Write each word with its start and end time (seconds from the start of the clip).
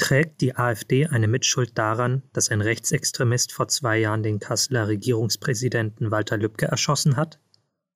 Trägt 0.00 0.40
die 0.40 0.56
AfD 0.56 1.08
eine 1.08 1.28
Mitschuld 1.28 1.76
daran, 1.76 2.22
dass 2.32 2.48
ein 2.48 2.62
Rechtsextremist 2.62 3.52
vor 3.52 3.68
zwei 3.68 3.98
Jahren 3.98 4.22
den 4.22 4.38
Kasseler 4.38 4.88
Regierungspräsidenten 4.88 6.10
Walter 6.10 6.38
Lübcke 6.38 6.64
erschossen 6.64 7.16
hat? 7.16 7.38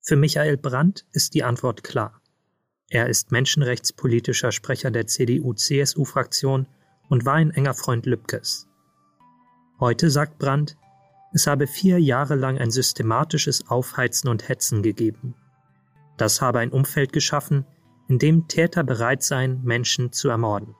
Für 0.01 0.15
Michael 0.15 0.55
Brandt 0.55 1.07
ist 1.13 1.33
die 1.33 1.43
Antwort 1.43 1.83
klar. 1.83 2.21
Er 2.89 3.09
ist 3.09 3.31
menschenrechtspolitischer 3.31 4.51
Sprecher 4.51 4.91
der 4.91 5.07
CDU-CSU-Fraktion 5.07 6.67
und 7.09 7.25
war 7.25 7.33
ein 7.33 7.49
enger 7.49 7.73
Freund 7.73 8.05
Lübkes. 8.05 8.67
Heute 9.79 10.11
sagt 10.11 10.37
Brandt, 10.37 10.77
es 11.33 11.47
habe 11.47 11.65
vier 11.65 11.99
Jahre 11.99 12.35
lang 12.35 12.59
ein 12.59 12.69
systematisches 12.69 13.67
Aufheizen 13.67 14.29
und 14.29 14.47
Hetzen 14.47 14.83
gegeben. 14.83 15.33
Das 16.17 16.39
habe 16.39 16.59
ein 16.59 16.71
Umfeld 16.71 17.13
geschaffen, 17.13 17.65
in 18.07 18.19
dem 18.19 18.47
Täter 18.47 18.83
bereit 18.83 19.23
seien, 19.23 19.63
Menschen 19.63 20.11
zu 20.11 20.29
ermorden. 20.29 20.75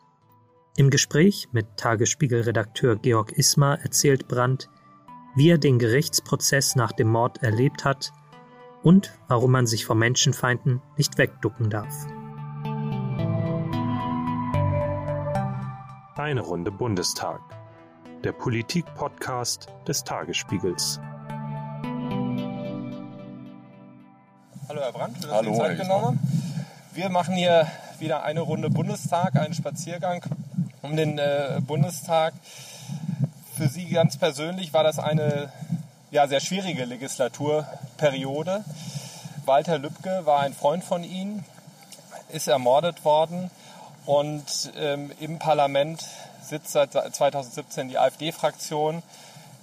Im 0.78 0.90
Gespräch 0.90 1.48
mit 1.54 1.78
Tagesspiegel-Redakteur 1.78 2.98
Georg 2.98 3.32
Ismar 3.32 3.80
erzählt 3.80 4.28
Brandt, 4.28 4.70
wie 5.34 5.50
er 5.50 5.58
den 5.58 5.80
Gerichtsprozess 5.80 6.76
nach 6.76 6.92
dem 6.92 7.08
Mord 7.08 7.42
erlebt 7.42 7.86
hat 7.86 8.12
und 8.84 9.18
warum 9.30 9.52
man 9.52 9.68
sich 9.68 9.86
vor 9.86 9.96
Menschenfeinden 9.96 10.82
nicht 10.98 11.18
wegducken 11.18 11.70
darf. 11.70 11.94
Eine 16.18 16.42
Runde 16.42 16.72
Bundestag. 16.72 17.40
Der 18.26 18.34
Politik-Podcast 18.34 19.70
des 19.88 20.04
Tagesspiegels. 20.04 21.00
Hallo 24.68 24.82
Herr 24.82 24.92
Brandt, 24.92 25.24
für 25.24 25.32
Hallo, 25.32 25.58
Zeit 25.58 25.80
genommen. 25.80 26.20
Wir 26.94 27.08
machen 27.08 27.36
hier 27.36 27.66
wieder 28.00 28.24
eine 28.24 28.42
Runde 28.42 28.70
Bundestag, 28.70 29.38
einen 29.38 29.54
Spaziergang 29.54 30.22
um 30.86 30.96
den 30.96 31.18
äh, 31.18 31.60
Bundestag. 31.66 32.36
Für 33.58 33.68
Sie 33.68 33.86
ganz 33.86 34.18
persönlich 34.18 34.72
war 34.72 34.84
das 34.84 35.00
eine 35.00 35.52
ja, 36.12 36.28
sehr 36.28 36.40
schwierige 36.40 36.86
Legislaturperiode. 36.86 38.64
Walter 39.46 39.80
Lübcke 39.80 40.26
war 40.26 40.42
ein 40.42 40.54
Freund 40.54 40.84
von 40.84 41.04
Ihnen, 41.04 41.44
ist 42.30 42.48
ermordet 42.48 43.04
worden 43.04 43.50
und 44.06 44.72
ähm, 44.78 45.12
im 45.20 45.40
Parlament 45.40 46.06
sitzt 46.44 46.74
seit 46.74 46.94
2017 46.94 47.90
die 47.90 47.98
AfD-Fraktion, 47.98 49.02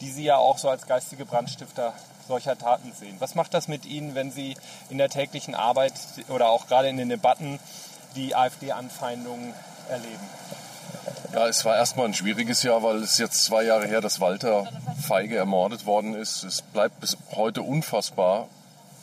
die 0.01 0.11
Sie 0.11 0.25
ja 0.25 0.39
auch 0.39 0.59
so 0.59 0.69
als 0.69 0.89
geistige 0.89 1.25
Brandstifter 1.25 1.93
solcher 2.27 2.59
Taten 2.59 2.93
sehen. 2.93 3.15
Was 3.21 3.37
macht 3.37 3.55
das 3.55 3.69
mit 3.69 3.87
Ihnen, 3.87 4.17
wenn 4.17 4.33
Sie 4.33 4.57
in 4.91 4.99
der 4.99 5.09
täglichen 5.09 5.55
Arbeit 5.55 5.95
oder 6.29 6.49
auch 6.49 6.67
gerade 6.67 6.89
in 6.89 6.97
den 6.97 7.11
Debatten 7.11 7.61
die 8.17 8.35
AfD-Anfeindungen 8.35 9.55
erleben? 9.89 10.62
Ja, 11.33 11.49
es 11.49 11.65
war 11.65 11.77
erstmal 11.77 12.05
ein 12.05 12.13
schwieriges 12.13 12.63
Jahr, 12.63 12.83
weil 12.83 12.97
es 12.97 13.17
jetzt 13.17 13.45
zwei 13.45 13.63
Jahre 13.63 13.87
her, 13.87 14.03
dass 14.03 14.21
Walter 14.21 14.69
Feige 15.01 15.39
ermordet 15.39 15.87
worden 15.87 16.15
ist. 16.15 16.45
Es 16.45 16.61
bleibt 16.61 17.01
bis 17.01 17.17
heute 17.35 17.63
unfassbar, 17.63 18.49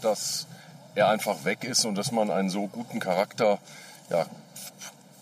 dass 0.04 0.46
er 0.94 1.10
einfach 1.10 1.44
weg 1.44 1.64
ist 1.64 1.86
und 1.86 1.96
dass 1.96 2.12
man 2.12 2.30
einen 2.30 2.52
so 2.52 2.68
guten 2.68 3.00
Charakter 3.00 3.58
ja, 4.12 4.28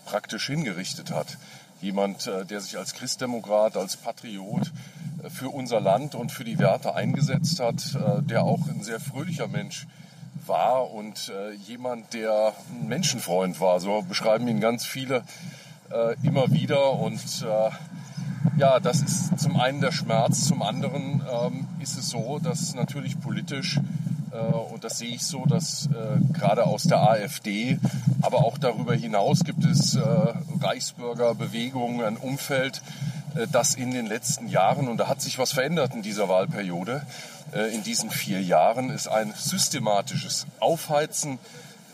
praktisch 0.04 0.48
hingerichtet 0.48 1.10
hat. 1.10 1.38
Jemand, 1.80 2.26
äh, 2.26 2.44
der 2.44 2.60
sich 2.60 2.76
als 2.76 2.92
Christdemokrat, 2.92 3.78
als 3.78 3.96
Patriot 3.96 4.70
äh, 5.24 5.30
für 5.30 5.48
unser 5.48 5.80
Land 5.80 6.14
und 6.14 6.30
für 6.30 6.44
die 6.44 6.58
Werte 6.58 6.94
eingesetzt 6.94 7.58
hat, 7.58 7.94
äh, 7.94 8.22
der 8.22 8.42
auch 8.42 8.68
ein 8.68 8.82
sehr 8.82 9.00
fröhlicher 9.00 9.48
Mensch 9.48 9.86
war 10.46 10.90
und 10.90 11.30
jemand, 11.66 12.14
der 12.14 12.54
ein 12.70 12.88
Menschenfreund 12.88 13.60
war. 13.60 13.80
So 13.80 14.00
beschreiben 14.00 14.48
ihn 14.48 14.60
ganz 14.60 14.86
viele 14.86 15.22
äh, 15.90 16.14
immer 16.26 16.50
wieder. 16.50 16.92
Und 16.92 17.20
äh, 17.42 17.70
ja, 18.58 18.80
das 18.80 19.00
ist 19.02 19.38
zum 19.38 19.58
einen 19.58 19.80
der 19.80 19.92
Schmerz, 19.92 20.46
zum 20.46 20.62
anderen 20.62 21.22
ähm, 21.30 21.66
ist 21.80 21.98
es 21.98 22.10
so, 22.10 22.38
dass 22.38 22.74
natürlich 22.74 23.20
politisch, 23.20 23.78
äh, 24.32 24.36
und 24.36 24.84
das 24.84 24.98
sehe 24.98 25.10
ich 25.10 25.24
so, 25.24 25.44
dass 25.46 25.86
äh, 25.86 26.32
gerade 26.32 26.64
aus 26.64 26.84
der 26.84 27.02
AfD, 27.02 27.78
aber 28.22 28.38
auch 28.38 28.58
darüber 28.58 28.94
hinaus 28.94 29.44
gibt 29.44 29.64
es 29.64 29.94
äh, 29.94 30.00
Reichsbürgerbewegungen, 30.60 32.04
ein 32.04 32.16
Umfeld, 32.16 32.82
äh, 33.34 33.46
das 33.50 33.74
in 33.74 33.92
den 33.92 34.06
letzten 34.06 34.48
Jahren, 34.48 34.88
und 34.88 34.98
da 34.98 35.08
hat 35.08 35.20
sich 35.20 35.38
was 35.38 35.52
verändert 35.52 35.94
in 35.94 36.02
dieser 36.02 36.28
Wahlperiode, 36.28 37.02
äh, 37.52 37.74
in 37.74 37.82
diesen 37.82 38.10
vier 38.10 38.42
Jahren, 38.42 38.90
es 38.90 39.08
ein 39.08 39.32
systematisches 39.36 40.46
Aufheizen 40.60 41.38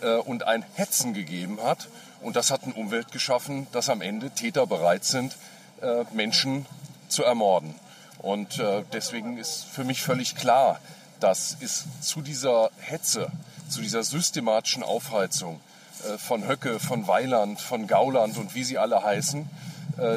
äh, 0.03 0.17
und 0.17 0.47
ein 0.47 0.65
Hetzen 0.75 1.15
gegeben 1.15 1.59
hat. 1.63 1.89
Und 2.25 2.37
das 2.37 2.51
hat 2.51 2.67
ein 2.67 2.73
Umwelt 2.73 3.13
geschaffen, 3.13 3.67
dass 3.73 3.91
am 3.91 4.01
Ende 4.01 4.31
Täter 4.31 4.67
bereit 4.67 5.05
sind, 5.05 5.37
äh, 5.83 6.05
Menschen 6.15 6.65
zu 7.09 7.23
ermorden. 7.23 7.75
Und 8.19 8.59
äh, 8.59 8.83
deswegen 8.95 9.37
ist 9.37 9.67
für 9.67 9.85
mich 9.85 10.01
völlig 10.01 10.35
klar, 10.35 10.81
dass 11.21 11.59
es 11.61 11.85
zu 12.01 12.23
dieser 12.23 12.71
Hetze, 12.81 13.31
zu 13.69 13.83
dieser 13.83 14.03
systematischen 14.03 14.83
Aufheizung 14.83 15.61
äh, 16.03 16.17
von 16.17 16.49
Höcke, 16.49 16.81
von 16.81 17.07
Weiland, 17.07 17.61
von 17.61 17.87
Gauland 17.87 18.39
und 18.39 18.55
wie 18.55 18.65
sie 18.65 18.79
alle 18.79 19.05
heißen, 19.05 19.49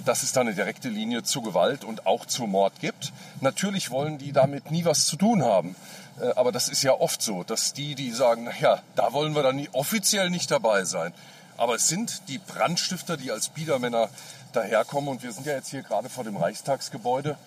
dass 0.05 0.23
es 0.23 0.31
da 0.31 0.41
eine 0.41 0.55
direkte 0.55 0.89
Linie 0.89 1.21
zu 1.21 1.43
Gewalt 1.43 1.83
und 1.83 2.07
auch 2.07 2.25
zu 2.25 2.47
Mord 2.47 2.79
gibt. 2.79 3.13
Natürlich 3.41 3.91
wollen 3.91 4.17
die 4.17 4.31
damit 4.31 4.71
nie 4.71 4.85
was 4.85 5.05
zu 5.05 5.17
tun 5.17 5.43
haben. 5.43 5.75
Aber 6.35 6.51
das 6.51 6.67
ist 6.67 6.81
ja 6.81 6.93
oft 6.93 7.21
so, 7.21 7.43
dass 7.43 7.73
die, 7.73 7.93
die 7.93 8.11
sagen, 8.11 8.45
naja, 8.45 8.81
da 8.95 9.13
wollen 9.13 9.35
wir 9.35 9.43
dann 9.43 9.67
offiziell 9.73 10.31
nicht 10.31 10.49
dabei 10.49 10.83
sein, 10.83 11.13
aber 11.57 11.75
es 11.75 11.87
sind 11.87 12.27
die 12.27 12.37
Brandstifter, 12.37 13.17
die 13.17 13.31
als 13.31 13.49
Biedermänner 13.49 14.09
daherkommen. 14.53 15.09
Und 15.09 15.23
wir 15.23 15.31
sind 15.31 15.45
ja 15.45 15.53
jetzt 15.53 15.69
hier 15.69 15.83
gerade 15.83 16.09
vor 16.09 16.23
dem 16.23 16.37
Reichstagsgebäude. 16.37 17.37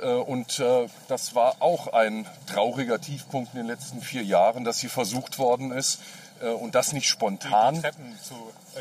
Äh, 0.00 0.08
und 0.08 0.58
äh, 0.60 0.88
das 1.08 1.34
war 1.34 1.56
auch 1.60 1.92
ein 1.92 2.26
trauriger 2.46 3.00
Tiefpunkt 3.00 3.54
in 3.54 3.58
den 3.58 3.66
letzten 3.66 4.00
vier 4.00 4.22
Jahren, 4.22 4.64
dass 4.64 4.80
hier 4.80 4.90
versucht 4.90 5.38
worden 5.38 5.72
ist, 5.72 6.00
äh, 6.40 6.48
und 6.48 6.74
das 6.74 6.92
nicht 6.92 7.08
spontan, 7.08 7.76
die 7.76 7.80
Treppen, 7.80 8.18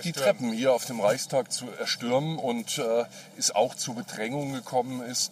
die 0.04 0.12
Treppen 0.12 0.52
hier 0.52 0.74
auf 0.74 0.86
dem 0.86 1.00
Reichstag 1.00 1.52
zu 1.52 1.70
erstürmen 1.80 2.38
und 2.38 2.82
es 3.38 3.52
auch 3.52 3.76
zu 3.76 3.94
Bedrängungen 3.94 4.54
gekommen 4.54 5.04
ist 5.04 5.32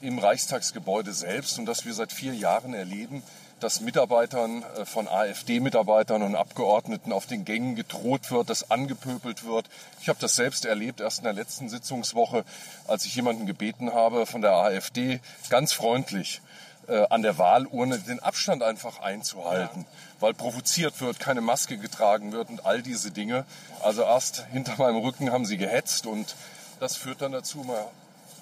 im 0.00 0.18
Reichstagsgebäude 0.18 1.12
selbst 1.12 1.58
und 1.58 1.66
das 1.66 1.84
wir 1.84 1.94
seit 1.94 2.12
vier 2.12 2.34
Jahren 2.34 2.74
erleben, 2.74 3.22
dass 3.60 3.80
Mitarbeitern 3.80 4.62
äh, 4.62 4.84
von 4.84 5.08
AfD-Mitarbeitern 5.08 6.22
und 6.22 6.34
Abgeordneten 6.34 7.12
auf 7.12 7.26
den 7.26 7.44
Gängen 7.44 7.74
gedroht 7.74 8.30
wird, 8.30 8.50
dass 8.50 8.70
angepöbelt 8.70 9.44
wird. 9.44 9.66
Ich 10.00 10.08
habe 10.08 10.18
das 10.20 10.36
selbst 10.36 10.64
erlebt, 10.64 11.00
erst 11.00 11.18
in 11.18 11.24
der 11.24 11.32
letzten 11.32 11.68
Sitzungswoche, 11.68 12.44
als 12.86 13.04
ich 13.04 13.14
jemanden 13.14 13.46
gebeten 13.46 13.92
habe 13.92 14.26
von 14.26 14.42
der 14.42 14.52
AfD, 14.52 15.20
ganz 15.48 15.72
freundlich 15.72 16.40
äh, 16.88 17.06
an 17.08 17.22
der 17.22 17.38
Wahlurne 17.38 17.98
den 17.98 18.20
Abstand 18.20 18.62
einfach 18.62 19.00
einzuhalten, 19.00 19.80
ja. 19.80 19.86
weil 20.20 20.34
provoziert 20.34 21.00
wird, 21.00 21.18
keine 21.18 21.40
Maske 21.40 21.78
getragen 21.78 22.32
wird 22.32 22.48
und 22.50 22.66
all 22.66 22.82
diese 22.82 23.10
Dinge. 23.10 23.44
Also 23.82 24.02
erst 24.02 24.46
hinter 24.52 24.76
meinem 24.76 24.98
Rücken 24.98 25.32
haben 25.32 25.46
sie 25.46 25.56
gehetzt 25.56 26.06
und 26.06 26.36
das 26.78 26.96
führt 26.96 27.22
dann 27.22 27.32
dazu, 27.32 27.58
man 27.58 27.76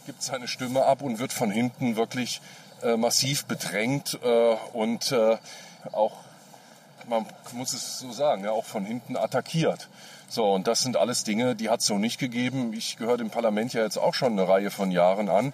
gibt 0.06 0.22
seine 0.22 0.48
Stimme 0.48 0.84
ab 0.84 1.02
und 1.02 1.18
wird 1.18 1.32
von 1.32 1.50
hinten 1.50 1.96
wirklich 1.96 2.40
äh, 2.82 2.96
massiv 2.96 3.44
bedrängt 3.46 4.18
äh, 4.22 4.56
und 4.72 5.12
äh, 5.12 5.36
auch, 5.92 6.12
man 7.08 7.26
muss 7.52 7.72
es 7.72 7.98
so 7.98 8.12
sagen, 8.12 8.44
ja, 8.44 8.50
auch 8.50 8.64
von 8.64 8.84
hinten 8.84 9.16
attackiert. 9.16 9.88
So, 10.28 10.52
und 10.52 10.66
das 10.66 10.82
sind 10.82 10.96
alles 10.96 11.22
Dinge, 11.24 11.54
die 11.54 11.70
hat 11.70 11.80
es 11.80 11.86
so 11.86 11.98
nicht 11.98 12.18
gegeben. 12.18 12.72
Ich 12.72 12.96
gehöre 12.96 13.18
dem 13.18 13.30
Parlament 13.30 13.72
ja 13.72 13.82
jetzt 13.82 13.98
auch 13.98 14.14
schon 14.14 14.32
eine 14.32 14.48
Reihe 14.48 14.70
von 14.70 14.90
Jahren 14.90 15.28
an. 15.28 15.52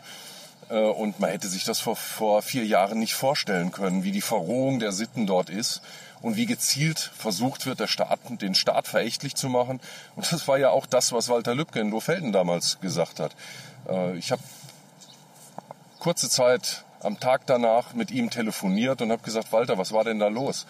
Äh, 0.71 0.79
und 0.79 1.21
man 1.21 1.31
hätte 1.31 1.49
sich 1.49 1.65
das 1.65 1.81
vor, 1.81 1.97
vor 1.97 2.43
vier 2.43 2.65
Jahren 2.65 2.99
nicht 2.99 3.15
vorstellen 3.15 3.73
können, 3.73 4.05
wie 4.05 4.13
die 4.13 4.21
Verrohung 4.21 4.79
der 4.79 4.93
Sitten 4.93 5.27
dort 5.27 5.51
ist 5.51 5.83
und 6.23 6.37
wie 6.37 6.47
gezielt 6.47 6.99
versucht 6.99 7.67
wird, 7.67 7.81
der 7.81 7.89
Staat, 7.89 8.21
den 8.29 8.55
Staat 8.55 8.87
verächtlich 8.87 9.35
zu 9.35 9.49
machen. 9.49 9.81
Und 10.17 10.31
das 10.33 10.47
war 10.49 10.59
ja 10.59 10.71
auch 10.71 10.87
das, 10.87 11.13
was 11.13 11.29
Walter 11.29 11.55
Lübcke 11.55 11.81
in 11.81 11.91
Lohfelden 11.91 12.33
damals 12.33 12.81
gesagt 12.81 13.21
hat. 13.21 13.33
Äh, 13.89 14.17
ich 14.17 14.33
habe 14.33 14.43
kurze 15.99 16.31
Zeit 16.31 16.85
am 17.01 17.19
Tag 17.19 17.47
danach 17.47 17.95
mit 17.95 18.11
ihm 18.11 18.31
telefoniert 18.31 19.03
und 19.03 19.11
habe 19.11 19.23
gesagt, 19.23 19.53
Walter, 19.53 19.79
was 19.79 19.93
war 19.93 20.05
denn 20.05 20.19
da 20.19 20.29
los? 20.29 20.67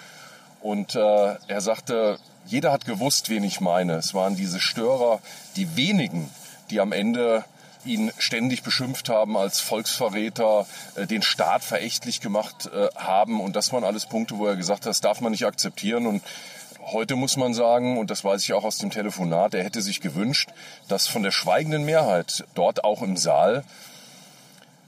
Und 0.61 0.95
äh, 0.95 1.35
er 1.49 1.61
sagte, 1.61 2.19
jeder 2.47 2.73
hat 2.73 2.85
gewusst, 2.85 3.31
wen 3.31 3.45
ich 3.45 3.61
meine. 3.61 3.95
Es 3.95 4.15
waren 4.15 4.37
diese 4.37 4.61
Störer, 4.61 5.21
die 5.57 5.77
wenigen, 5.77 6.31
die 6.71 6.81
am 6.81 6.93
Ende 6.93 7.45
ihn 7.85 8.13
ständig 8.19 8.63
beschimpft 8.63 9.09
haben 9.09 9.37
als 9.37 9.61
Volksverräter, 9.61 10.67
äh, 10.97 11.07
den 11.07 11.23
Staat 11.23 11.65
verächtlich 11.65 12.21
gemacht 12.21 12.71
äh, 12.73 12.89
haben. 12.95 13.41
Und 13.41 13.57
das 13.57 13.73
waren 13.73 13.85
alles 13.85 14.07
Punkte, 14.07 14.39
wo 14.39 14.47
er 14.47 14.57
gesagt 14.57 14.81
hat, 14.81 14.91
das 14.91 15.01
darf 15.01 15.21
man 15.21 15.33
nicht 15.33 15.47
akzeptieren. 15.47 16.07
Und 16.07 16.23
heute 16.93 17.17
muss 17.17 17.37
man 17.37 17.55
sagen, 17.55 17.99
und 17.99 18.11
das 18.11 18.23
weiß 18.23 18.43
ich 18.43 18.53
auch 18.53 18.65
aus 18.65 18.79
dem 18.79 18.91
Telefonat, 18.91 19.55
er 19.55 19.65
hätte 19.65 19.83
sich 19.83 20.01
gewünscht, 20.01 20.51
dass 20.89 21.07
von 21.07 21.23
der 21.23 21.31
schweigenden 21.31 21.85
Mehrheit 21.85 22.45
dort 22.55 22.85
auch 22.85 23.03
im 23.03 23.17
Saal 23.17 23.65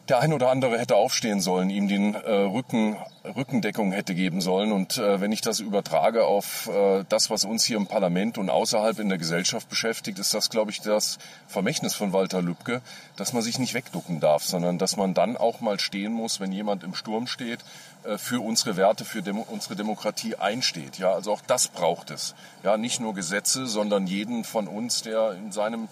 der 0.08 0.18
ein 0.18 0.32
oder 0.32 0.50
andere 0.50 0.78
hätte 0.78 0.96
aufstehen 0.96 1.40
sollen, 1.40 1.70
ihm 1.70 1.86
den 1.86 2.14
äh, 2.14 2.30
Rücken, 2.30 2.96
Rückendeckung 3.24 3.92
hätte 3.92 4.14
geben 4.14 4.40
sollen. 4.40 4.72
Und 4.72 4.98
äh, 4.98 5.20
wenn 5.20 5.30
ich 5.30 5.42
das 5.42 5.60
übertrage 5.60 6.24
auf 6.24 6.68
äh, 6.68 7.04
das, 7.08 7.30
was 7.30 7.44
uns 7.44 7.64
hier 7.64 7.76
im 7.76 7.86
Parlament 7.86 8.36
und 8.36 8.50
außerhalb 8.50 8.98
in 8.98 9.08
der 9.08 9.18
Gesellschaft 9.18 9.68
beschäftigt, 9.68 10.18
ist 10.18 10.34
das, 10.34 10.50
glaube 10.50 10.72
ich, 10.72 10.80
das 10.80 11.18
Vermächtnis 11.46 11.94
von 11.94 12.12
Walter 12.12 12.42
Lübcke, 12.42 12.82
dass 13.16 13.32
man 13.32 13.42
sich 13.42 13.60
nicht 13.60 13.74
wegducken 13.74 14.18
darf, 14.18 14.44
sondern 14.44 14.78
dass 14.78 14.96
man 14.96 15.14
dann 15.14 15.36
auch 15.36 15.60
mal 15.60 15.78
stehen 15.78 16.12
muss, 16.12 16.40
wenn 16.40 16.50
jemand 16.50 16.82
im 16.82 16.96
Sturm 16.96 17.28
steht, 17.28 17.60
äh, 18.02 18.18
für 18.18 18.40
unsere 18.40 18.76
Werte, 18.76 19.04
für 19.04 19.22
Demo 19.22 19.46
unsere 19.48 19.76
Demokratie 19.76 20.34
einsteht. 20.34 20.98
Ja, 20.98 21.12
also 21.12 21.32
auch 21.32 21.42
das 21.46 21.68
braucht 21.68 22.10
es. 22.10 22.34
Ja, 22.64 22.76
nicht 22.76 22.98
nur 23.00 23.14
Gesetze, 23.14 23.68
sondern 23.68 24.08
jeden 24.08 24.42
von 24.42 24.66
uns, 24.66 25.02
der 25.02 25.34
in 25.34 25.52
seinem 25.52 25.88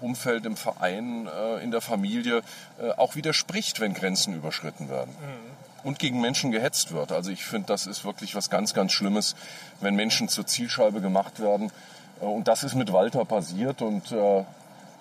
Umfeld, 0.00 0.46
im 0.46 0.56
Verein, 0.56 1.26
äh, 1.26 1.62
in 1.62 1.70
der 1.70 1.80
Familie 1.80 2.42
äh, 2.80 2.90
auch 2.92 3.16
widerspricht, 3.16 3.80
wenn 3.80 3.94
Grenzen 3.94 4.34
überschritten 4.34 4.88
werden. 4.88 5.10
Mhm. 5.10 5.86
Und 5.86 5.98
gegen 5.98 6.20
Menschen 6.20 6.50
gehetzt 6.50 6.92
wird. 6.92 7.12
Also 7.12 7.30
ich 7.30 7.44
finde, 7.44 7.68
das 7.68 7.86
ist 7.86 8.04
wirklich 8.04 8.34
was 8.34 8.50
ganz, 8.50 8.74
ganz 8.74 8.92
Schlimmes, 8.92 9.36
wenn 9.80 9.94
Menschen 9.94 10.28
zur 10.28 10.46
Zielscheibe 10.46 11.00
gemacht 11.00 11.40
werden. 11.40 11.70
Äh, 12.20 12.24
und 12.24 12.48
das 12.48 12.64
ist 12.64 12.74
mit 12.74 12.92
Walter 12.92 13.24
passiert 13.24 13.82
und 13.82 14.14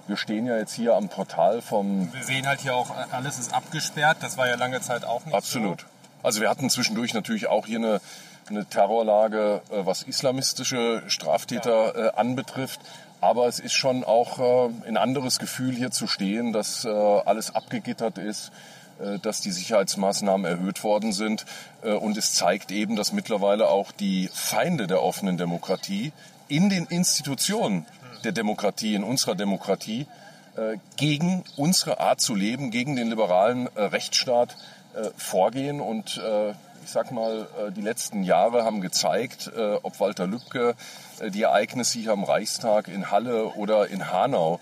wir 0.07 0.17
stehen 0.17 0.45
ja 0.45 0.57
jetzt 0.57 0.73
hier 0.73 0.93
am 0.93 1.09
Portal 1.09 1.63
vom... 1.63 2.13
Wir 2.13 2.23
sehen 2.23 2.45
halt 2.45 2.59
hier 2.61 2.75
auch, 2.75 2.91
alles 3.11 3.39
ist 3.39 3.51
abgesperrt. 3.51 4.17
Das 4.21 4.37
war 4.37 4.47
ja 4.47 4.55
lange 4.55 4.79
Zeit 4.81 5.03
auch 5.03 5.25
nicht 5.25 5.33
Absolut. 5.33 5.81
So. 5.81 5.87
Also 6.21 6.41
wir 6.41 6.49
hatten 6.49 6.69
zwischendurch 6.69 7.15
natürlich 7.15 7.47
auch 7.47 7.65
hier 7.65 7.79
eine, 7.79 8.01
eine 8.47 8.65
Terrorlage, 8.65 9.63
was 9.69 10.03
islamistische 10.03 11.01
Straftäter 11.07 11.95
äh, 11.95 12.11
anbetrifft. 12.15 12.79
Aber 13.25 13.47
es 13.47 13.57
ist 13.57 13.73
schon 13.73 14.03
auch 14.03 14.37
äh, 14.37 14.87
ein 14.87 14.97
anderes 14.97 15.39
Gefühl, 15.39 15.73
hier 15.73 15.89
zu 15.89 16.05
stehen, 16.05 16.53
dass 16.53 16.85
äh, 16.85 16.89
alles 16.89 17.55
abgegittert 17.55 18.19
ist, 18.19 18.51
äh, 18.99 19.17
dass 19.17 19.41
die 19.41 19.49
Sicherheitsmaßnahmen 19.49 20.45
erhöht 20.45 20.83
worden 20.83 21.11
sind. 21.11 21.43
Äh, 21.81 21.93
und 21.93 22.17
es 22.17 22.35
zeigt 22.35 22.69
eben, 22.69 22.95
dass 22.95 23.13
mittlerweile 23.13 23.69
auch 23.69 23.91
die 23.91 24.29
Feinde 24.31 24.85
der 24.85 25.01
offenen 25.01 25.37
Demokratie 25.37 26.13
in 26.49 26.69
den 26.69 26.85
Institutionen 26.85 27.87
der 28.23 28.31
Demokratie, 28.31 28.93
in 28.93 29.03
unserer 29.03 29.33
Demokratie, 29.33 30.05
äh, 30.55 30.77
gegen 30.95 31.43
unsere 31.57 31.99
Art 31.99 32.21
zu 32.21 32.35
leben, 32.35 32.69
gegen 32.69 32.95
den 32.95 33.09
liberalen 33.09 33.75
äh, 33.75 33.81
Rechtsstaat 33.81 34.55
vorgehen 35.17 35.81
und 35.81 36.21
ich 36.85 36.91
sag 36.91 37.11
mal, 37.11 37.47
äh, 37.57 37.71
die 37.71 37.81
letzten 37.81 38.23
Jahre 38.23 38.63
haben 38.63 38.79
gezeigt, 38.79 39.51
äh, 39.57 39.73
ob 39.81 39.99
Walter 39.99 40.27
Lübcke, 40.27 40.75
äh, 41.19 41.31
die 41.31 41.41
Ereignisse 41.41 41.97
hier 41.97 42.11
am 42.11 42.23
Reichstag 42.23 42.87
in 42.87 43.09
Halle 43.09 43.47
oder 43.55 43.87
in 43.87 44.11
Hanau, 44.11 44.59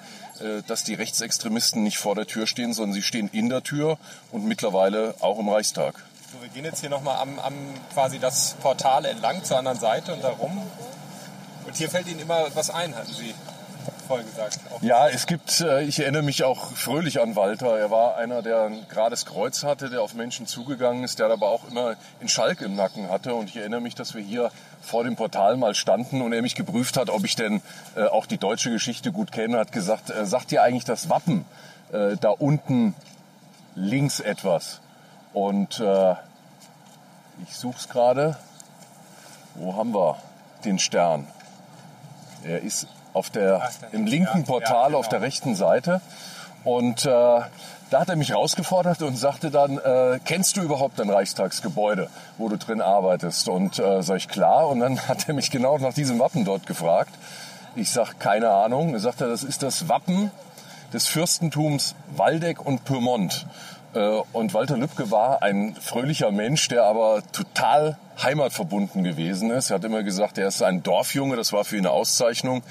dass 0.67 0.83
die 0.83 0.95
Rechtsextremisten 0.95 1.83
nicht 1.83 1.99
vor 1.99 2.15
der 2.15 2.25
Tür 2.25 2.47
stehen, 2.47 2.73
sondern 2.73 2.93
sie 2.93 3.03
stehen 3.03 3.29
in 3.31 3.49
der 3.49 3.61
Tür 3.61 3.99
und 4.31 4.45
mittlerweile 4.45 5.13
auch 5.19 5.37
im 5.37 5.47
Reichstag. 5.47 6.03
So, 6.33 6.41
wir 6.41 6.49
gehen 6.49 6.65
jetzt 6.65 6.81
hier 6.81 6.89
nochmal 6.89 7.17
am, 7.17 7.37
am 7.37 7.53
quasi 7.93 8.17
das 8.17 8.55
Portal 8.55 9.05
entlang 9.05 9.43
zur 9.43 9.59
anderen 9.59 9.79
Seite 9.79 10.11
und 10.11 10.23
darum. 10.23 10.59
Und 11.67 11.75
hier 11.77 11.87
fällt 11.87 12.07
Ihnen 12.07 12.19
immer 12.19 12.47
was 12.55 12.71
ein, 12.71 12.95
hatten 12.95 13.13
Sie 13.13 13.35
vorher 14.03 14.25
gesagt. 14.25 14.59
Ja, 14.81 15.07
es 15.07 15.25
gibt, 15.25 15.61
äh, 15.61 15.83
ich 15.83 15.99
erinnere 15.99 16.23
mich 16.23 16.43
auch 16.43 16.71
fröhlich 16.71 17.21
an 17.21 17.35
Walter. 17.35 17.77
Er 17.77 17.91
war 17.91 18.17
einer, 18.17 18.41
der 18.41 18.63
ein 18.63 18.85
gerades 18.89 19.25
Kreuz 19.25 19.63
hatte, 19.63 19.89
der 19.89 20.01
auf 20.01 20.13
Menschen 20.13 20.47
zugegangen 20.47 21.03
ist, 21.03 21.19
der 21.19 21.27
aber 21.27 21.49
auch 21.49 21.67
immer 21.69 21.95
einen 22.19 22.29
Schalk 22.29 22.61
im 22.61 22.75
Nacken 22.75 23.09
hatte. 23.09 23.33
Und 23.35 23.49
ich 23.49 23.57
erinnere 23.57 23.81
mich, 23.81 23.95
dass 23.95 24.13
wir 24.13 24.21
hier 24.21 24.51
vor 24.81 25.03
dem 25.03 25.15
Portal 25.15 25.57
mal 25.57 25.75
standen 25.75 26.21
und 26.21 26.33
er 26.33 26.41
mich 26.41 26.55
geprüft 26.55 26.97
hat, 26.97 27.09
ob 27.09 27.23
ich 27.25 27.35
denn 27.35 27.61
äh, 27.95 28.03
auch 28.03 28.25
die 28.25 28.37
deutsche 28.37 28.71
Geschichte 28.71 29.11
gut 29.11 29.31
kenne. 29.31 29.57
Hat 29.57 29.71
gesagt, 29.71 30.09
äh, 30.09 30.25
sagt 30.25 30.51
dir 30.51 30.63
eigentlich 30.63 30.85
das 30.85 31.09
Wappen 31.09 31.45
da 31.91 32.29
unten 32.29 32.95
links 33.75 34.19
etwas? 34.19 34.81
Und 35.31 35.79
ich 37.43 37.55
suche 37.55 37.77
es 37.77 37.87
gerade. 37.87 38.35
Wo 39.53 39.75
haben 39.75 39.93
wir 39.93 40.17
den 40.65 40.79
Stern? 40.79 41.27
Er 42.43 42.61
ist 42.61 42.87
auf 43.13 43.29
der, 43.29 43.69
im 43.91 44.05
linken 44.05 44.43
Portal 44.43 44.95
auf 44.95 45.07
der 45.07 45.19
genau. 45.19 45.27
rechten 45.27 45.55
Seite. 45.55 46.01
Und 46.63 47.05
äh, 47.05 47.09
da 47.09 47.99
hat 47.99 48.09
er 48.09 48.15
mich 48.15 48.29
herausgefordert 48.29 49.01
und 49.01 49.15
sagte 49.17 49.51
dann, 49.51 49.77
äh, 49.77 50.19
kennst 50.25 50.57
du 50.57 50.61
überhaupt 50.61 50.99
ein 50.99 51.09
Reichstagsgebäude, 51.09 52.09
wo 52.37 52.49
du 52.49 52.57
drin 52.57 52.81
arbeitest? 52.81 53.47
Und 53.49 53.77
äh, 53.79 54.01
sag 54.01 54.17
ich, 54.17 54.27
klar. 54.27 54.67
Und 54.69 54.79
dann 54.79 54.99
hat 55.07 55.27
er 55.27 55.33
mich 55.33 55.51
genau 55.51 55.77
nach 55.77 55.93
diesem 55.93 56.19
Wappen 56.19 56.45
dort 56.45 56.65
gefragt. 56.65 57.13
Ich 57.75 57.91
sag, 57.91 58.19
keine 58.19 58.49
Ahnung. 58.49 58.93
Er 58.93 58.99
sagte, 58.99 59.27
das 59.27 59.43
ist 59.43 59.63
das 59.63 59.89
Wappen 59.89 60.31
des 60.93 61.07
Fürstentums 61.07 61.95
Waldeck 62.15 62.65
und 62.65 62.85
Pyrmont. 62.85 63.45
Äh, 63.93 64.21
und 64.31 64.53
Walter 64.53 64.77
Lübcke 64.77 65.11
war 65.11 65.41
ein 65.41 65.75
fröhlicher 65.75 66.31
Mensch, 66.31 66.67
der 66.67 66.83
aber 66.83 67.23
total 67.31 67.97
heimatverbunden 68.21 69.03
gewesen 69.03 69.49
ist. 69.51 69.69
Er 69.69 69.75
hat 69.75 69.83
immer 69.83 70.03
gesagt, 70.03 70.37
er 70.37 70.47
ist 70.47 70.61
ein 70.61 70.83
Dorfjunge, 70.83 71.35
das 71.35 71.53
war 71.53 71.65
für 71.65 71.77
ihn 71.77 71.85
eine 71.85 71.91
Auszeichnung 71.91 72.63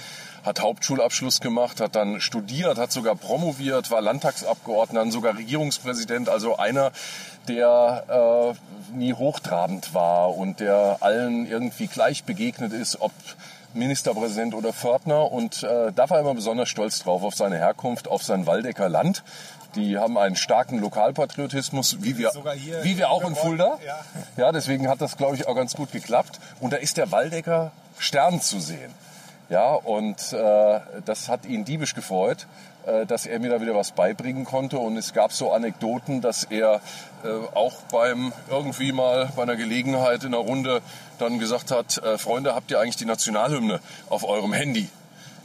hat 0.44 0.60
Hauptschulabschluss 0.60 1.40
gemacht, 1.40 1.80
hat 1.80 1.94
dann 1.94 2.20
studiert, 2.20 2.78
hat 2.78 2.92
sogar 2.92 3.14
promoviert, 3.14 3.90
war 3.90 4.00
Landtagsabgeordneter, 4.00 5.10
sogar 5.10 5.36
Regierungspräsident, 5.36 6.28
also 6.28 6.56
einer, 6.56 6.92
der 7.48 8.54
äh, 8.92 8.96
nie 8.96 9.14
hochtrabend 9.14 9.94
war 9.94 10.36
und 10.36 10.60
der 10.60 10.98
allen 11.00 11.46
irgendwie 11.46 11.86
gleich 11.86 12.24
begegnet 12.24 12.72
ist, 12.72 13.00
ob 13.00 13.12
Ministerpräsident 13.74 14.54
oder 14.54 14.72
Pförtner. 14.72 15.30
Und 15.30 15.62
äh, 15.62 15.92
da 15.92 16.10
war 16.10 16.18
er 16.18 16.20
immer 16.20 16.34
besonders 16.34 16.68
stolz 16.68 17.02
drauf, 17.02 17.22
auf 17.22 17.34
seine 17.34 17.58
Herkunft, 17.58 18.08
auf 18.08 18.22
sein 18.22 18.46
Waldecker 18.46 18.88
Land. 18.88 19.22
Die 19.74 19.96
haben 19.96 20.18
einen 20.18 20.36
starken 20.36 20.78
Lokalpatriotismus, 20.80 22.02
wie 22.02 22.18
wir, 22.18 22.30
wie 22.82 22.98
wir 22.98 23.10
auch 23.10 23.26
in 23.26 23.34
Fulda. 23.34 23.78
Ja. 23.86 24.00
ja, 24.36 24.52
deswegen 24.52 24.88
hat 24.88 25.00
das, 25.00 25.16
glaube 25.16 25.36
ich, 25.36 25.48
auch 25.48 25.54
ganz 25.54 25.74
gut 25.74 25.92
geklappt. 25.92 26.40
Und 26.60 26.72
da 26.72 26.76
ist 26.76 26.98
der 26.98 27.10
Waldecker 27.10 27.72
Stern 27.98 28.40
zu 28.40 28.60
sehen. 28.60 28.92
Ja, 29.52 29.74
und 29.74 30.32
äh, 30.32 30.80
das 31.04 31.28
hat 31.28 31.44
ihn 31.44 31.66
diebisch 31.66 31.94
gefreut, 31.94 32.46
äh, 32.86 33.04
dass 33.04 33.26
er 33.26 33.38
mir 33.38 33.50
da 33.50 33.60
wieder 33.60 33.74
was 33.74 33.92
beibringen 33.92 34.46
konnte. 34.46 34.78
Und 34.78 34.96
es 34.96 35.12
gab 35.12 35.30
so 35.30 35.52
Anekdoten, 35.52 36.22
dass 36.22 36.44
er 36.44 36.80
äh, 37.22 37.28
auch 37.54 37.74
beim 37.92 38.32
irgendwie 38.48 38.92
mal 38.92 39.30
bei 39.36 39.42
einer 39.42 39.56
Gelegenheit 39.56 40.24
in 40.24 40.28
einer 40.34 40.42
Runde 40.42 40.80
dann 41.18 41.38
gesagt 41.38 41.70
hat, 41.70 41.98
äh, 41.98 42.16
Freunde, 42.16 42.54
habt 42.54 42.70
ihr 42.70 42.80
eigentlich 42.80 42.96
die 42.96 43.04
Nationalhymne 43.04 43.80
auf 44.08 44.24
eurem 44.24 44.54
Handy? 44.54 44.88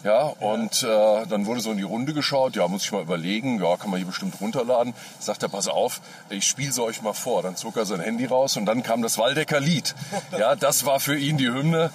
Ja, 0.06 0.22
und 0.22 0.84
äh, 0.84 1.26
dann 1.28 1.46
wurde 1.46 1.60
so 1.60 1.72
in 1.72 1.78
die 1.78 1.84
Runde 1.84 2.14
geschaut, 2.14 2.56
ja, 2.56 2.66
muss 2.70 2.86
ich 2.86 2.92
mal 2.94 3.02
überlegen, 3.02 3.62
ja, 3.62 3.76
kann 3.76 3.90
man 3.90 3.98
hier 3.98 4.08
bestimmt 4.08 4.40
runterladen. 4.40 4.94
Sagt 5.20 5.44
er, 5.44 5.50
pass 5.50 5.68
auf, 5.68 6.00
ich 6.30 6.48
spiele 6.48 6.72
sie 6.72 6.82
euch 6.82 7.02
mal 7.02 7.12
vor. 7.12 7.44
Dann 7.44 7.58
zog 7.58 7.76
er 7.76 7.86
sein 7.86 8.00
Handy 8.00 8.26
raus 8.26 8.56
und 8.56 8.68
dann 8.68 8.84
kam 8.84 9.02
das 9.02 9.18
Waldecker 9.18 9.60
Lied. 9.60 9.96
Ja, 10.38 10.56
das 10.56 10.86
war 10.86 11.02
für 11.02 11.18
ihn 11.18 11.36
die 11.36 11.48
Hymne 11.48 11.92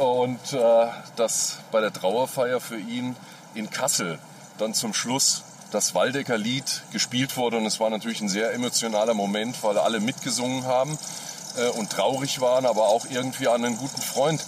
und 0.00 0.54
äh, 0.54 0.86
dass 1.16 1.58
bei 1.70 1.82
der 1.82 1.92
Trauerfeier 1.92 2.58
für 2.58 2.78
ihn 2.78 3.14
in 3.54 3.68
Kassel 3.68 4.18
dann 4.56 4.72
zum 4.72 4.94
Schluss 4.94 5.42
das 5.72 5.94
Waldecker 5.94 6.38
Lied 6.38 6.82
gespielt 6.90 7.36
wurde. 7.36 7.58
Und 7.58 7.66
es 7.66 7.80
war 7.80 7.90
natürlich 7.90 8.22
ein 8.22 8.30
sehr 8.30 8.54
emotionaler 8.54 9.12
Moment, 9.12 9.62
weil 9.62 9.76
alle 9.76 10.00
mitgesungen 10.00 10.64
haben 10.64 10.98
äh, 11.58 11.68
und 11.78 11.90
traurig 11.90 12.40
waren, 12.40 12.64
aber 12.64 12.88
auch 12.88 13.04
irgendwie 13.10 13.48
an 13.48 13.62
einen 13.62 13.76
guten 13.76 14.00
Freund 14.00 14.42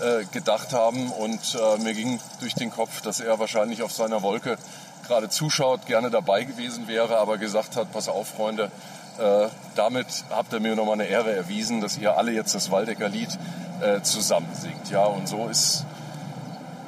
äh, 0.00 0.26
gedacht 0.26 0.74
haben. 0.74 1.10
Und 1.10 1.56
äh, 1.58 1.78
mir 1.78 1.94
ging 1.94 2.20
durch 2.40 2.54
den 2.54 2.70
Kopf, 2.70 3.00
dass 3.00 3.20
er 3.20 3.38
wahrscheinlich 3.38 3.82
auf 3.82 3.92
seiner 3.92 4.20
Wolke 4.20 4.58
gerade 5.06 5.30
zuschaut, 5.30 5.86
gerne 5.86 6.10
dabei 6.10 6.44
gewesen 6.44 6.86
wäre, 6.86 7.16
aber 7.16 7.38
gesagt 7.38 7.76
hat, 7.76 7.92
pass 7.94 8.10
auf 8.10 8.28
Freunde, 8.28 8.70
äh, 9.18 9.48
damit 9.74 10.06
habt 10.30 10.52
ihr 10.52 10.60
mir 10.60 10.76
nochmal 10.76 10.94
eine 10.94 11.06
Ehre 11.06 11.34
erwiesen, 11.34 11.80
dass 11.80 11.98
ihr 11.98 12.16
alle 12.16 12.32
jetzt 12.32 12.54
das 12.54 12.70
Waldecker 12.70 13.08
Lied 13.08 13.38
äh, 13.80 14.00
zusammen 14.02 14.48
singt. 14.54 14.90
Ja, 14.90 15.04
und 15.04 15.28
so 15.28 15.48
ist 15.48 15.84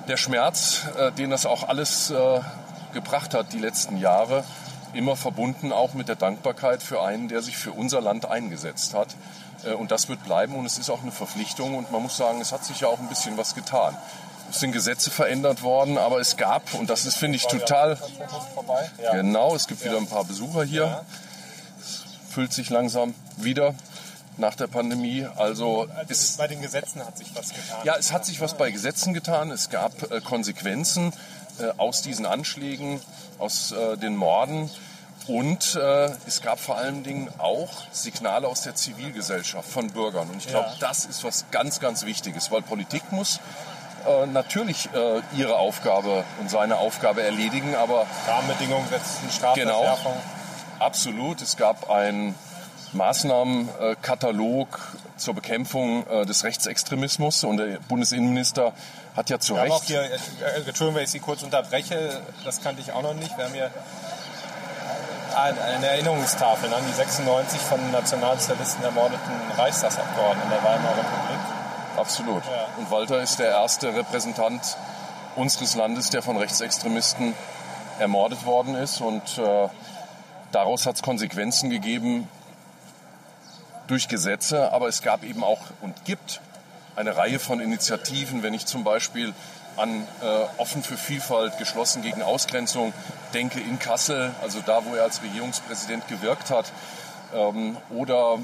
der 0.09 0.17
Schmerz, 0.17 0.83
äh, 0.99 1.13
den 1.13 1.31
das 1.31 1.47
auch 1.47 1.69
alles 1.69 2.11
äh, 2.11 2.41
gebracht 2.93 3.35
hat 3.35 3.53
die 3.53 3.59
letzten 3.59 3.97
Jahre, 3.97 4.45
immer 4.93 5.17
verbunden 5.17 5.73
auch 5.73 5.95
mit 5.95 6.09
der 6.09 6.17
Dankbarkeit 6.17 6.83
für 6.83 7.03
einen, 7.03 7.29
der 7.29 7.43
sich 7.43 7.57
für 7.57 7.73
unser 7.73 8.01
Land 8.01 8.29
eingesetzt 8.29 8.95
hat. 8.95 9.15
Äh, 9.65 9.75
und 9.75 9.91
das 9.91 10.09
wird 10.09 10.25
bleiben 10.25 10.57
und 10.57 10.67
es 10.67 10.79
ist 10.79 10.91
auch 10.91 11.03
eine 11.03 11.13
Verpflichtung 11.13 11.77
und 11.77 11.93
man 11.93 12.03
muss 12.03 12.17
sagen, 12.17 12.41
es 12.41 12.53
hat 12.53 12.65
sich 12.65 12.81
ja 12.81 12.89
auch 12.89 12.99
ein 12.99 13.09
bisschen 13.09 13.37
was 13.37 13.55
getan. 13.55 13.97
Es 14.51 14.59
sind 14.59 14.73
Gesetze 14.73 15.11
verändert 15.13 15.63
worden, 15.63 15.97
aber 15.97 16.19
es 16.19 16.37
gab, 16.37 16.75
und 16.75 16.91
das 16.91 17.07
ist, 17.07 17.17
finde 17.17 17.37
ich, 17.37 17.47
total... 17.47 17.97
Genau, 19.13 19.55
es 19.55 19.69
gibt 19.69 19.85
wieder 19.85 19.97
ein 19.97 20.09
paar 20.09 20.25
Besucher 20.25 20.65
hier. 20.65 21.05
Füllt 22.31 22.53
sich 22.53 22.71
langsam 22.71 23.15
wieder 23.37 23.75
nach 24.37 24.55
der 24.55 24.67
Pandemie. 24.67 25.27
Also, 25.37 25.89
also 25.95 26.11
ist, 26.11 26.39
bei 26.39 26.49
den 26.49 26.63
Gesetzen 26.63 27.05
hat 27.05 27.19
sich 27.19 27.29
was 27.35 27.51
getan. 27.51 27.81
Ja, 27.85 27.97
es 27.97 28.13
hat 28.13 28.25
sich 28.25 28.41
was 28.41 28.57
bei 28.57 28.71
Gesetzen 28.71 29.13
getan. 29.13 29.51
Es 29.51 29.69
gab 29.69 30.11
äh, 30.11 30.21
Konsequenzen 30.21 31.13
äh, 31.59 31.71
aus 31.77 32.03
diesen 32.03 32.27
Anschlägen, 32.27 33.01
aus 33.39 33.73
äh, 33.73 33.97
den 33.97 34.17
Morden. 34.17 34.71
Und 35.27 35.77
äh, 35.77 36.11
es 36.27 36.41
gab 36.41 36.59
vor 36.59 36.77
allen 36.77 37.03
Dingen 37.05 37.31
auch 37.39 37.69
Signale 37.93 38.49
aus 38.49 38.63
der 38.63 38.75
Zivilgesellschaft 38.75 39.71
von 39.71 39.91
Bürgern. 39.91 40.29
Und 40.31 40.39
ich 40.39 40.49
glaube, 40.49 40.71
ja. 40.71 40.77
das 40.81 41.05
ist 41.05 41.23
was 41.23 41.45
ganz, 41.51 41.79
ganz 41.79 42.05
Wichtiges, 42.05 42.51
weil 42.51 42.63
Politik 42.63 43.13
muss 43.13 43.39
äh, 44.07 44.27
natürlich 44.27 44.89
äh, 44.95 45.21
ihre 45.37 45.57
Aufgabe 45.57 46.25
und 46.41 46.51
seine 46.51 46.79
Aufgabe 46.79 47.23
erledigen, 47.23 47.75
aber 47.75 48.07
Rahmenbedingungen 48.27 48.89
setzen, 48.89 49.31
Strafverschärfung. 49.31 50.13
Genau, 50.13 50.40
Absolut. 50.81 51.43
Es 51.43 51.57
gab 51.57 51.91
einen 51.91 52.35
Maßnahmenkatalog 52.93 54.81
zur 55.17 55.35
Bekämpfung 55.35 56.07
äh, 56.09 56.27
des 56.27 56.43
Rechtsextremismus 56.43 57.45
und 57.45 57.59
der 57.59 57.79
Bundesinnenminister 57.89 58.73
hat 59.15 59.31
ja 59.31 59.39
zu 59.39 59.55
Recht... 59.55 59.71
auch 59.71 59.85
hier, 59.85 60.03
äh, 60.03 60.17
Entschuldigung, 60.67 60.95
wenn 60.95 61.05
ich 61.05 61.11
Sie 61.11 61.21
kurz 61.21 61.43
unterbreche, 61.43 62.21
das 62.45 62.61
kannte 62.63 62.81
ich 62.81 62.93
auch 62.93 63.03
noch 63.03 63.15
nicht. 63.15 63.37
Wir 63.37 63.45
haben 63.45 63.55
hier 63.55 63.71
eine 65.37 65.87
Erinnerungstafel 65.87 66.73
an 66.73 66.83
die 66.89 66.93
96 66.93 67.61
von 67.61 67.91
Nationalsozialisten 67.93 68.83
ermordeten 68.83 69.33
Reichstagsabgeordneten 69.57 70.43
in 70.43 70.51
der 70.51 70.65
Weimarer 70.65 70.97
Republik. 70.97 71.41
Absolut. 71.97 72.45
Ja. 72.45 72.67
Und 72.79 72.91
Walter 72.91 73.23
ist 73.23 73.39
der 73.39 73.51
erste 73.51 73.95
Repräsentant 73.95 74.77
unseres 75.37 75.75
Landes, 75.75 76.11
der 76.11 76.23
von 76.23 76.37
Rechtsextremisten 76.37 77.35
ermordet 77.99 78.45
worden 78.45 78.75
ist. 78.75 79.01
Und 79.01 79.39
äh, 79.39 79.69
daraus 80.53 80.87
hat 80.87 80.97
es 80.97 81.03
Konsequenzen 81.03 81.71
gegeben 81.71 82.29
durch 83.87 84.09
Gesetze. 84.09 84.73
Aber 84.73 84.89
es 84.89 85.03
gab 85.03 85.25
eben 85.25 85.45
auch 85.45 85.61
und 85.81 86.05
gibt 86.05 86.41
eine 86.97 87.17
Reihe 87.17 87.39
von 87.39 87.61
Initiativen, 87.61 88.43
wenn 88.43 88.55
ich 88.55 88.67
zum 88.67 88.85
Beispiel 88.85 89.35
an 89.77 90.07
äh, 90.23 90.61
Offen 90.61 90.83
für 90.83 90.97
Vielfalt, 90.97 91.59
geschlossen 91.59 92.03
gegen 92.03 92.23
Ausgrenzung 92.23 92.93
denke 93.33 93.61
in 93.61 93.79
Kassel, 93.79 94.33
also 94.43 94.61
da, 94.65 94.85
wo 94.85 94.95
er 94.95 95.05
als 95.05 95.23
Regierungspräsident 95.23 96.07
gewirkt 96.09 96.51
hat, 96.51 96.73
ähm, 97.35 97.77
oder 97.91 98.39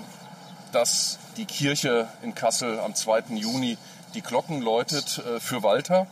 dass 0.73 1.19
die 1.37 1.45
Kirche 1.45 2.09
in 2.23 2.35
Kassel 2.35 2.79
am 2.81 2.95
2. 2.95 3.35
Juni 3.35 3.77
die 4.15 4.23
Glocken 4.23 4.63
läutet 4.63 5.19
äh, 5.19 5.41
für 5.41 5.63
Walter, 5.63 6.07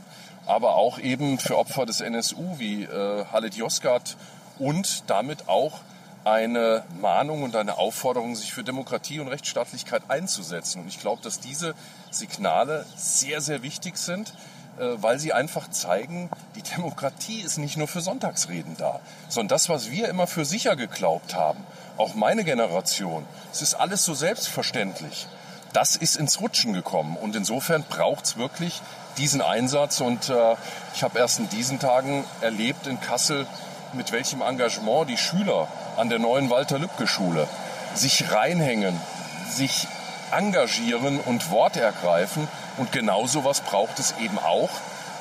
aber 0.46 0.74
auch 0.74 0.98
eben 0.98 1.38
für 1.38 1.56
Opfer 1.56 1.86
des 1.86 2.00
NSU 2.00 2.58
wie 2.58 2.82
äh, 2.82 3.24
Halit 3.32 3.54
Yozgat 3.54 4.16
und 4.58 5.04
damit 5.08 5.48
auch 5.48 5.80
eine 6.24 6.84
Mahnung 7.00 7.42
und 7.42 7.54
eine 7.54 7.76
Aufforderung, 7.76 8.34
sich 8.34 8.52
für 8.52 8.64
Demokratie 8.64 9.20
und 9.20 9.28
Rechtsstaatlichkeit 9.28 10.02
einzusetzen. 10.08 10.82
Und 10.82 10.88
ich 10.88 10.98
glaube, 10.98 11.22
dass 11.22 11.38
diese 11.38 11.74
Signale 12.10 12.86
sehr, 12.96 13.40
sehr 13.40 13.62
wichtig 13.62 13.98
sind, 13.98 14.32
äh, 14.78 14.96
weil 14.96 15.18
sie 15.18 15.32
einfach 15.32 15.68
zeigen, 15.70 16.30
die 16.56 16.62
Demokratie 16.62 17.40
ist 17.42 17.58
nicht 17.58 17.76
nur 17.76 17.88
für 17.88 18.00
Sonntagsreden 18.00 18.76
da, 18.76 19.00
sondern 19.28 19.48
das, 19.48 19.68
was 19.68 19.90
wir 19.90 20.08
immer 20.08 20.26
für 20.26 20.44
sicher 20.44 20.76
geglaubt 20.76 21.34
haben, 21.34 21.64
auch 21.96 22.14
meine 22.14 22.42
Generation, 22.42 23.24
es 23.52 23.62
ist 23.62 23.74
alles 23.74 24.04
so 24.04 24.14
selbstverständlich. 24.14 25.28
Das 25.72 25.96
ist 25.96 26.16
ins 26.16 26.40
Rutschen 26.40 26.72
gekommen 26.72 27.16
und 27.16 27.36
insofern 27.36 27.82
braucht 27.82 28.24
es 28.24 28.36
wirklich 28.36 28.80
diesen 29.18 29.40
Einsatz 29.40 30.00
und 30.00 30.28
äh, 30.28 30.56
ich 30.94 31.02
habe 31.02 31.18
erst 31.18 31.38
in 31.38 31.48
diesen 31.50 31.78
Tagen 31.78 32.24
erlebt 32.40 32.86
in 32.86 33.00
Kassel, 33.00 33.46
mit 33.94 34.12
welchem 34.12 34.42
Engagement 34.42 35.08
die 35.08 35.16
Schüler 35.16 35.68
an 35.96 36.08
der 36.08 36.18
neuen 36.18 36.50
Walter-Lübcke-Schule 36.50 37.46
sich 37.94 38.32
reinhängen, 38.32 39.00
sich 39.48 39.86
engagieren 40.30 41.20
und 41.20 41.50
Worte 41.50 41.80
ergreifen. 41.80 42.48
Und 42.76 42.92
genau 42.92 43.26
sowas 43.26 43.60
braucht 43.60 43.98
es 43.98 44.14
eben 44.18 44.38
auch. 44.38 44.70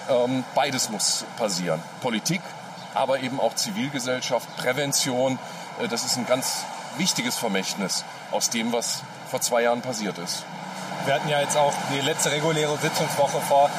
Ähm, 0.10 0.44
beides 0.56 0.89
muss 0.89 1.25
passieren. 1.38 1.82
Politik, 2.01 2.42
aber 2.94 3.20
eben 3.20 3.39
auch 3.39 3.56
Zivilgesellschaft, 3.56 4.48
Prävention. 4.58 5.39
Äh, 5.82 5.88
das 5.88 6.03
ist 6.03 6.18
ein 6.18 6.25
ganz 6.25 6.63
wichtiges 6.98 7.38
Vermächtnis 7.38 8.03
aus 8.32 8.50
dem, 8.50 8.74
was 8.74 9.03
vor 9.30 9.42
zwei 9.42 9.63
Jahren 9.63 9.82
passiert 9.82 10.18
ist. 10.18 10.44
Wir 11.06 11.15
hatten 11.15 11.27
ja 11.27 11.42
jetzt 11.42 11.58
auch 11.58 11.74
die 11.94 12.01
letzte 12.01 12.32
reguläre 12.32 12.77
Sitzungswoche 12.77 13.42
vor 13.42 13.70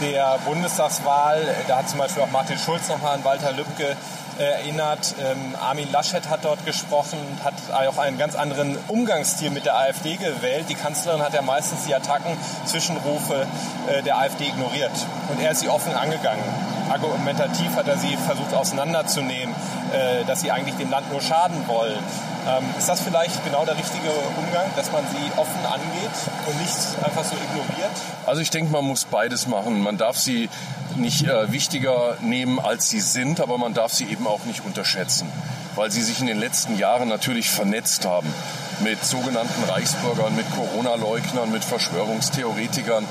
der 0.00 0.38
Bundestagswahl. 0.44 1.54
Da 1.68 1.78
hat 1.78 1.88
zum 1.88 1.98
Beispiel 1.98 2.24
auch 2.24 2.30
Martin 2.30 2.58
Schulz 2.58 2.88
nochmal 2.88 3.14
an 3.14 3.24
Walter 3.24 3.52
Lübcke 3.52 3.96
erinnert. 4.38 5.14
Ähm, 5.20 5.54
Armin 5.60 5.90
Laschet 5.90 6.28
hat 6.28 6.44
dort 6.44 6.64
gesprochen, 6.64 7.18
hat 7.44 7.54
auch 7.72 7.98
einen 7.98 8.18
ganz 8.18 8.34
anderen 8.34 8.76
Umgangsstil 8.88 9.50
mit 9.50 9.66
der 9.66 9.76
AfD 9.76 10.16
gewählt. 10.16 10.66
Die 10.68 10.74
Kanzlerin 10.74 11.22
hat 11.22 11.34
ja 11.34 11.42
meistens 11.42 11.84
die 11.86 11.94
Attacken, 11.94 12.36
Zwischenrufe 12.64 13.46
äh, 13.88 14.02
der 14.02 14.18
AfD 14.18 14.48
ignoriert. 14.48 14.92
Und 15.28 15.40
er 15.40 15.52
ist 15.52 15.60
sie 15.60 15.68
offen 15.68 15.94
angegangen. 15.94 16.44
Argumentativ 16.90 17.74
hat 17.76 17.88
er 17.88 17.96
sie 17.96 18.16
versucht 18.16 18.54
auseinanderzunehmen, 18.54 19.54
äh, 19.92 20.24
dass 20.24 20.40
sie 20.40 20.50
eigentlich 20.50 20.76
dem 20.76 20.90
Land 20.90 21.10
nur 21.10 21.20
schaden 21.20 21.66
wollen. 21.68 21.98
Ähm, 22.46 22.64
ist 22.76 22.88
das 22.88 23.00
vielleicht 23.00 23.44
genau 23.44 23.64
der 23.64 23.78
richtige 23.78 24.10
Umgang, 24.36 24.66
dass 24.74 24.90
man 24.90 25.04
sie 25.06 25.38
offen 25.38 25.64
angeht 25.64 26.10
und 26.46 26.60
nicht 26.60 26.76
einfach 27.04 27.24
so 27.24 27.36
ignoriert? 27.36 27.92
Also 28.26 28.40
ich 28.40 28.50
denke, 28.50 28.72
man 28.72 28.84
muss 28.84 29.04
beides 29.04 29.46
machen. 29.46 29.80
Man 29.80 29.96
darf 29.96 30.16
sie 30.16 30.48
nicht 30.96 31.26
äh, 31.26 31.52
wichtiger 31.52 32.16
nehmen, 32.20 32.58
als 32.58 32.88
sie 32.88 33.00
sind, 33.00 33.40
aber 33.40 33.58
man 33.58 33.74
darf 33.74 33.92
sie 33.92 34.04
eben 34.06 34.26
auch 34.26 34.44
nicht 34.44 34.64
unterschätzen, 34.64 35.30
weil 35.76 35.90
sie 35.92 36.02
sich 36.02 36.20
in 36.20 36.26
den 36.26 36.38
letzten 36.38 36.76
Jahren 36.76 37.08
natürlich 37.08 37.48
vernetzt 37.48 38.04
haben 38.06 38.32
mit 38.80 39.04
sogenannten 39.04 39.62
Reichsbürgern, 39.70 40.34
mit 40.34 40.46
Corona-Leugnern, 40.54 41.52
mit 41.52 41.64
Verschwörungstheoretikern, 41.64 43.06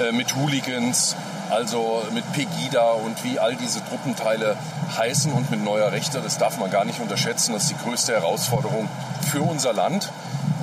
äh, 0.00 0.10
mit 0.10 0.34
Hooligans, 0.34 1.14
also 1.50 2.02
mit 2.12 2.30
Pegida 2.32 2.92
und 2.92 3.22
wie 3.24 3.38
all 3.38 3.56
diese 3.56 3.84
Truppenteile 3.84 4.56
heißen 4.96 5.32
und 5.32 5.50
mit 5.50 5.62
neuer 5.62 5.92
Rechte. 5.92 6.20
Das 6.20 6.38
darf 6.38 6.58
man 6.58 6.70
gar 6.70 6.84
nicht 6.84 7.00
unterschätzen. 7.00 7.52
Das 7.52 7.64
ist 7.64 7.70
die 7.72 7.84
größte 7.84 8.12
Herausforderung 8.12 8.88
für 9.30 9.42
unser 9.42 9.72
Land. 9.72 10.10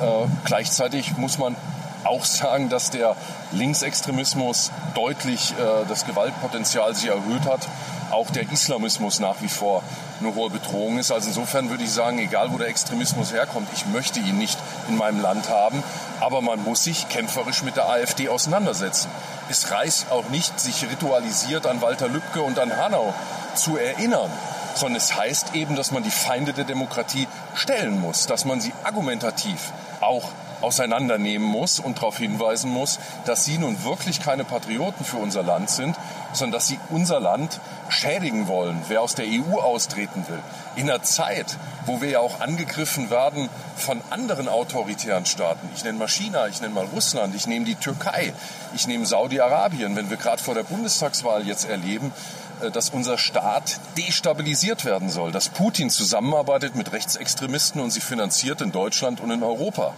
Äh, 0.02 0.28
gleichzeitig 0.46 1.18
muss 1.18 1.38
man 1.38 1.56
auch 2.04 2.26
sagen, 2.26 2.70
dass 2.70 2.90
der 2.90 3.16
Linksextremismus 3.52 4.72
deutlich 4.96 5.52
äh, 5.52 5.86
das 5.88 6.06
Gewaltpotenzial 6.06 6.96
sich 6.96 7.10
erhöht 7.10 7.46
hat. 7.46 7.68
Auch 8.12 8.30
der 8.32 8.52
Islamismus 8.52 9.20
nach 9.20 9.42
wie 9.42 9.50
vor 9.50 9.84
eine 10.20 10.34
hohe 10.34 10.50
Bedrohung 10.50 10.98
ist. 10.98 11.12
Also 11.12 11.28
insofern 11.28 11.70
würde 11.70 11.84
ich 11.84 11.92
sagen, 11.92 12.18
egal 12.18 12.52
wo 12.52 12.58
der 12.58 12.68
Extremismus 12.68 13.32
herkommt, 13.32 13.68
ich 13.74 13.86
möchte 13.86 14.20
ihn 14.20 14.38
nicht 14.38 14.58
in 14.88 14.98
meinem 14.98 15.22
Land 15.22 15.50
haben. 15.50 15.84
Aber 16.20 16.42
man 16.42 16.64
muss 16.64 16.84
sich 16.84 17.08
kämpferisch 17.10 17.64
mit 17.64 17.76
der 17.76 17.88
AfD 17.88 18.30
auseinandersetzen. 18.30 19.10
Es 19.50 19.72
reicht 19.72 20.12
auch 20.12 20.30
nicht, 20.30 20.60
sich 20.60 20.90
ritualisiert 20.90 21.68
an 21.68 21.82
Walter 21.82 22.08
Lübcke 22.08 22.42
und 22.42 22.60
an 22.60 22.76
Hanau 22.76 23.14
zu 23.56 23.78
erinnern 23.78 24.32
sondern 24.76 24.98
es 24.98 25.16
heißt 25.16 25.56
eben, 25.56 25.76
dass 25.76 25.92
man 25.92 26.04
die 26.04 26.12
Feinde 26.12 26.54
der 26.54 26.64
Demokratie 26.64 27.28
stellen 27.54 28.00
muss, 28.00 28.28
dass 28.28 28.46
man 28.46 28.62
sie 28.62 28.72
argumentativ 28.84 29.74
auch 30.00 30.30
auseinandernehmen 30.62 31.48
muss 31.48 31.80
und 31.80 31.98
darauf 31.98 32.18
hinweisen 32.18 32.72
muss, 32.72 33.00
dass 33.26 33.46
sie 33.46 33.58
nun 33.58 33.84
wirklich 33.84 34.22
keine 34.22 34.44
Patrioten 34.44 35.06
für 35.06 35.18
unser 35.18 35.44
Land 35.44 35.70
sind, 35.70 35.96
sondern 36.34 36.54
dass 36.54 36.68
sie 36.68 36.80
unser 36.90 37.20
Land 37.20 37.60
schädigen 37.90 38.48
wollen, 38.48 38.82
wer 38.88 39.02
aus 39.02 39.16
der 39.16 39.26
EU 39.26 39.60
austreten 39.60 40.26
will. 40.28 40.40
In 40.76 40.90
einer 40.90 41.02
Zeit, 41.04 41.58
wo 41.86 42.02
wir 42.02 42.10
ja 42.10 42.20
auch 42.20 42.40
angegriffen 42.40 43.10
werden 43.10 43.50
von 43.76 44.02
anderen 44.10 44.48
autoritären 44.48 45.26
Staaten. 45.26 45.68
Ich 45.76 45.84
nenne 45.84 45.98
mal 45.98 46.08
China, 46.08 46.48
ich 46.48 46.62
nenne 46.62 46.74
mal 46.74 46.86
Russland, 46.86 47.36
ich 47.36 47.48
nehme 47.48 47.66
die 47.66 47.76
Türkei, 47.76 48.34
ich 48.76 48.88
nehme 48.88 49.06
Saudi-Arabien, 49.06 49.96
wenn 49.96 50.10
wir 50.10 50.18
gerade 50.18 50.42
vor 50.42 50.54
der 50.54 50.64
Bundestagswahl 50.64 51.48
jetzt 51.48 51.68
erleben, 51.68 52.14
äh, 52.62 52.72
dass 52.72 52.90
unser 52.90 53.18
Staat 53.18 53.80
destabilisiert 53.98 54.86
werden 54.86 55.10
soll, 55.10 55.32
dass 55.32 55.50
Putin 55.50 55.90
zusammenarbeitet 55.90 56.76
mit 56.76 56.92
Rechtsextremisten 56.92 57.82
und 57.82 57.92
sie 57.92 58.02
finanziert 58.02 58.62
in 58.62 58.72
Deutschland 58.72 59.20
und 59.22 59.32
in 59.32 59.44
Europa 59.44 59.94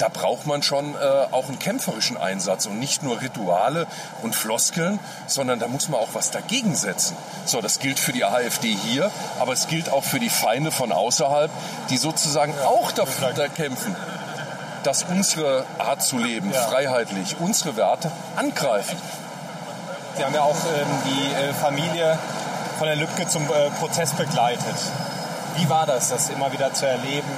da 0.00 0.08
braucht 0.08 0.46
man 0.46 0.62
schon 0.62 0.94
äh, 0.94 0.98
auch 1.30 1.48
einen 1.48 1.58
kämpferischen 1.58 2.16
Einsatz 2.16 2.64
und 2.64 2.78
nicht 2.78 3.02
nur 3.02 3.20
Rituale 3.20 3.86
und 4.22 4.34
Floskeln, 4.34 4.98
sondern 5.26 5.58
da 5.58 5.68
muss 5.68 5.90
man 5.90 6.00
auch 6.00 6.14
was 6.14 6.30
dagegen 6.30 6.74
setzen. 6.74 7.16
So, 7.44 7.60
das 7.60 7.80
gilt 7.80 7.98
für 7.98 8.12
die 8.12 8.24
AfD 8.24 8.74
hier, 8.74 9.10
aber 9.38 9.52
es 9.52 9.66
gilt 9.66 9.92
auch 9.92 10.04
für 10.04 10.18
die 10.18 10.30
Feinde 10.30 10.70
von 10.70 10.90
außerhalb, 10.90 11.50
die 11.90 11.98
sozusagen 11.98 12.54
ja, 12.58 12.66
auch 12.66 12.92
dafür 12.92 13.34
da 13.34 13.48
kämpfen, 13.48 13.94
dass 14.84 15.02
unsere 15.02 15.66
Art 15.78 16.02
zu 16.02 16.16
leben, 16.16 16.50
ja. 16.50 16.62
freiheitlich, 16.62 17.36
unsere 17.38 17.76
Werte 17.76 18.10
angreifen. 18.36 18.96
Sie 20.16 20.24
haben 20.24 20.34
ja 20.34 20.42
auch 20.42 20.56
ähm, 20.56 20.86
die 21.04 21.34
äh, 21.34 21.52
Familie 21.52 22.18
von 22.78 22.86
der 22.86 22.96
Lübcke 22.96 23.28
zum 23.28 23.42
äh, 23.44 23.68
Prozess 23.78 24.12
begleitet. 24.14 24.76
Wie 25.56 25.68
war 25.68 25.84
das, 25.84 26.08
das 26.08 26.30
immer 26.30 26.50
wieder 26.52 26.72
zu 26.72 26.86
erleben? 26.86 27.28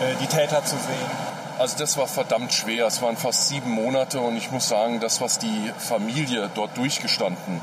Äh, 0.00 0.14
die 0.20 0.26
Täter 0.26 0.64
zu 0.64 0.76
sehen? 0.76 1.38
Also 1.58 1.76
das 1.76 1.96
war 1.96 2.06
verdammt 2.06 2.52
schwer. 2.52 2.86
Es 2.86 3.02
waren 3.02 3.16
fast 3.16 3.48
sieben 3.48 3.70
Monate 3.70 4.20
und 4.20 4.36
ich 4.36 4.50
muss 4.52 4.68
sagen, 4.68 5.00
das, 5.00 5.20
was 5.20 5.38
die 5.38 5.72
Familie 5.78 6.50
dort 6.54 6.76
durchgestanden 6.76 7.60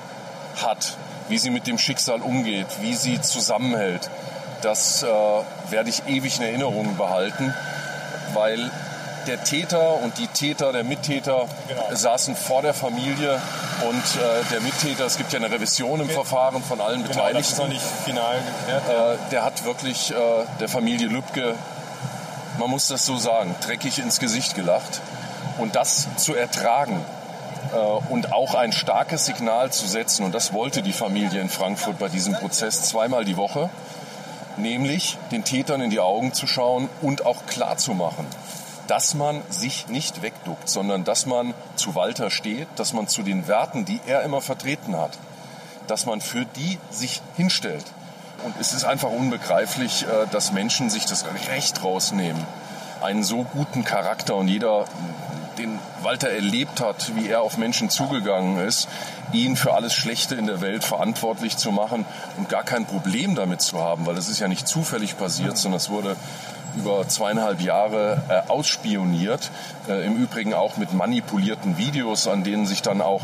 hat, 0.62 0.98
wie 1.30 1.38
sie 1.38 1.50
mit 1.50 1.66
dem 1.66 1.78
Schicksal 1.78 2.22
umgeht, 2.22 2.68
wie 2.82 2.94
sie 2.94 3.22
zusammenhält, 3.22 4.10
das 4.62 5.04
äh, 5.04 5.08
werde 5.70 5.90
ich 5.90 6.08
ewig 6.08 6.38
in 6.38 6.44
Erinnerung 6.44 6.98
behalten, 6.98 7.54
weil 8.34 8.70
der 9.28 9.44
Täter 9.44 10.02
und 10.04 10.18
die 10.18 10.28
Täter, 10.28 10.72
der 10.72 10.84
Mittäter 10.84 11.48
genau. 11.68 11.84
saßen 11.92 12.36
vor 12.36 12.62
der 12.62 12.74
Familie 12.74 13.42
und 13.88 13.98
äh, 13.98 14.52
der 14.52 14.62
Mittäter, 14.62 15.06
es 15.06 15.18
gibt 15.18 15.34
ja 15.34 15.40
eine 15.40 15.52
Revision 15.52 16.00
im 16.02 16.10
Verfahren 16.10 16.62
von 16.64 16.80
allen 16.82 17.02
genau, 17.04 17.10
Beteiligten. 17.10 17.38
Das 17.38 17.52
ist 17.52 17.58
noch 17.58 17.68
nicht 17.68 17.82
final 18.06 18.38
geklärt. 18.60 19.18
Äh, 19.18 19.18
der 19.32 19.44
hat 19.44 19.66
wirklich 19.66 20.12
äh, 20.12 20.16
der 20.60 20.70
Familie 20.70 21.08
Lübcke 21.08 21.56
man 22.60 22.70
muss 22.70 22.88
das 22.88 23.06
so 23.06 23.18
sagen, 23.18 23.56
dreckig 23.62 24.00
ins 24.00 24.20
Gesicht 24.20 24.56
gelacht. 24.56 25.02
Und 25.58 25.76
das 25.76 26.08
zu 26.18 26.36
ertragen 26.36 27.04
äh, 27.74 27.78
und 28.12 28.34
auch 28.34 28.56
ein 28.56 28.72
starkes 28.72 29.26
Signal 29.26 29.72
zu 29.72 29.88
setzen, 29.88 30.26
und 30.26 30.34
das 30.34 30.54
wollte 30.54 30.82
die 30.82 30.94
Familie 30.94 31.42
in 31.42 31.50
Frankfurt 31.50 32.00
bei 32.00 32.10
diesem 32.10 32.34
Prozess 32.34 32.84
zweimal 32.84 33.26
die 33.26 33.38
Woche, 33.38 33.70
nämlich 34.58 35.18
den 35.32 35.44
Tätern 35.44 35.82
in 35.82 35.90
die 35.90 36.00
Augen 36.00 36.34
zu 36.34 36.48
schauen 36.48 36.90
und 37.02 37.26
auch 37.26 37.46
klar 37.46 37.78
zu 37.78 37.94
machen, 37.94 38.26
dass 38.88 39.14
man 39.14 39.42
sich 39.50 39.88
nicht 39.88 40.22
wegduckt, 40.22 40.70
sondern 40.70 41.04
dass 41.04 41.26
man 41.26 41.54
zu 41.76 41.96
Walter 41.96 42.30
steht, 42.30 42.68
dass 42.76 42.94
man 42.94 43.08
zu 43.08 43.24
den 43.24 43.48
Werten, 43.48 43.86
die 43.86 44.00
er 44.06 44.24
immer 44.24 44.42
vertreten 44.42 44.96
hat, 44.96 45.18
dass 45.88 46.06
man 46.06 46.22
für 46.22 46.46
die 46.46 46.80
sich 46.90 47.22
hinstellt. 47.36 47.86
Und 48.46 48.54
es 48.60 48.74
ist 48.74 48.86
einfach 48.86 49.10
unbegreiflich, 49.10 50.04
äh, 50.04 50.28
dass 50.32 50.52
Menschen 50.52 50.92
sich 50.92 51.08
das 51.08 51.26
Recht 51.50 51.84
rausnehmen, 51.84 52.46
einen 53.02 53.24
so 53.24 53.42
guten 53.42 53.84
Charakter 53.84 54.36
und 54.36 54.48
jeder, 54.48 54.86
den 55.58 55.80
Walter 56.02 56.30
erlebt 56.30 56.82
hat, 56.82 57.16
wie 57.16 57.30
er 57.30 57.42
auf 57.42 57.58
Menschen 57.58 57.90
zugegangen 57.90 58.58
ist, 58.60 58.88
ihn 59.34 59.56
für 59.56 59.74
alles 59.74 59.94
Schlechte 59.94 60.36
in 60.36 60.48
der 60.48 60.62
Welt 60.62 60.84
verantwortlich 60.84 61.58
zu 61.58 61.72
machen 61.72 62.06
und 62.38 62.50
gar 62.50 62.64
kein 62.64 62.86
Problem 62.86 63.36
damit 63.36 63.62
zu 63.62 63.80
haben, 63.80 64.06
weil 64.06 64.16
das 64.16 64.30
ist 64.30 64.40
ja 64.40 64.48
nicht 64.48 64.68
zufällig 64.68 65.18
passiert, 65.18 65.58
sondern 65.58 65.78
es 65.78 65.90
wurde 65.90 66.16
über 66.78 67.08
zweieinhalb 67.08 67.62
Jahre 67.62 68.22
äh, 68.28 68.50
ausspioniert. 68.50 69.50
Äh, 69.88 70.06
Im 70.06 70.16
Übrigen 70.18 70.54
auch 70.54 70.78
mit 70.78 70.94
manipulierten 70.94 71.78
Videos, 71.78 72.28
an 72.28 72.44
denen 72.44 72.66
sich 72.66 72.82
dann 72.82 73.02
auch 73.02 73.22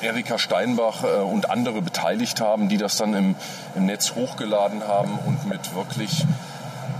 Erika 0.00 0.38
Steinbach 0.38 1.04
äh, 1.04 1.20
und 1.20 1.50
andere 1.50 1.82
beteiligt 1.82 2.40
haben, 2.40 2.68
die 2.68 2.78
das 2.78 2.96
dann 2.96 3.14
im, 3.14 3.36
im 3.74 3.86
Netz 3.86 4.14
hochgeladen 4.14 4.86
haben 4.86 5.18
und 5.26 5.46
mit 5.46 5.74
wirklich 5.74 6.24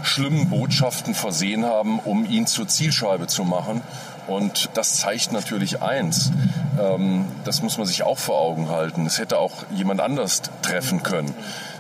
schlimmen 0.03 0.50
Botschaften 0.50 1.14
versehen 1.14 1.64
haben, 1.64 1.99
um 1.99 2.26
ihn 2.26 2.47
zur 2.47 2.69
Zielscheibe 2.69 3.26
zu 3.26 3.45
machen. 3.45 3.83
Und 4.26 4.71
das 4.75 4.97
zeigt 4.97 5.33
natürlich 5.33 5.83
eins, 5.83 6.33
ähm, 6.81 7.26
das 7.45 7.62
muss 7.62 7.78
man 7.78 7.87
sich 7.87 8.02
auch 8.02 8.19
vor 8.19 8.40
Augen 8.40 8.69
halten. 8.69 9.07
Es 9.07 9.19
hätte 9.19 9.38
auch 9.38 9.64
jemand 9.71 10.00
anders 10.00 10.43
treffen 10.62 11.02
können. 11.02 11.35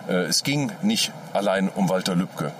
Äh, 0.08 0.24
es 0.24 0.42
ging 0.42 0.72
nicht 0.82 1.12
allein 1.32 1.68
um 1.68 1.88
Walter 1.88 2.14
Lübcke 2.14 2.52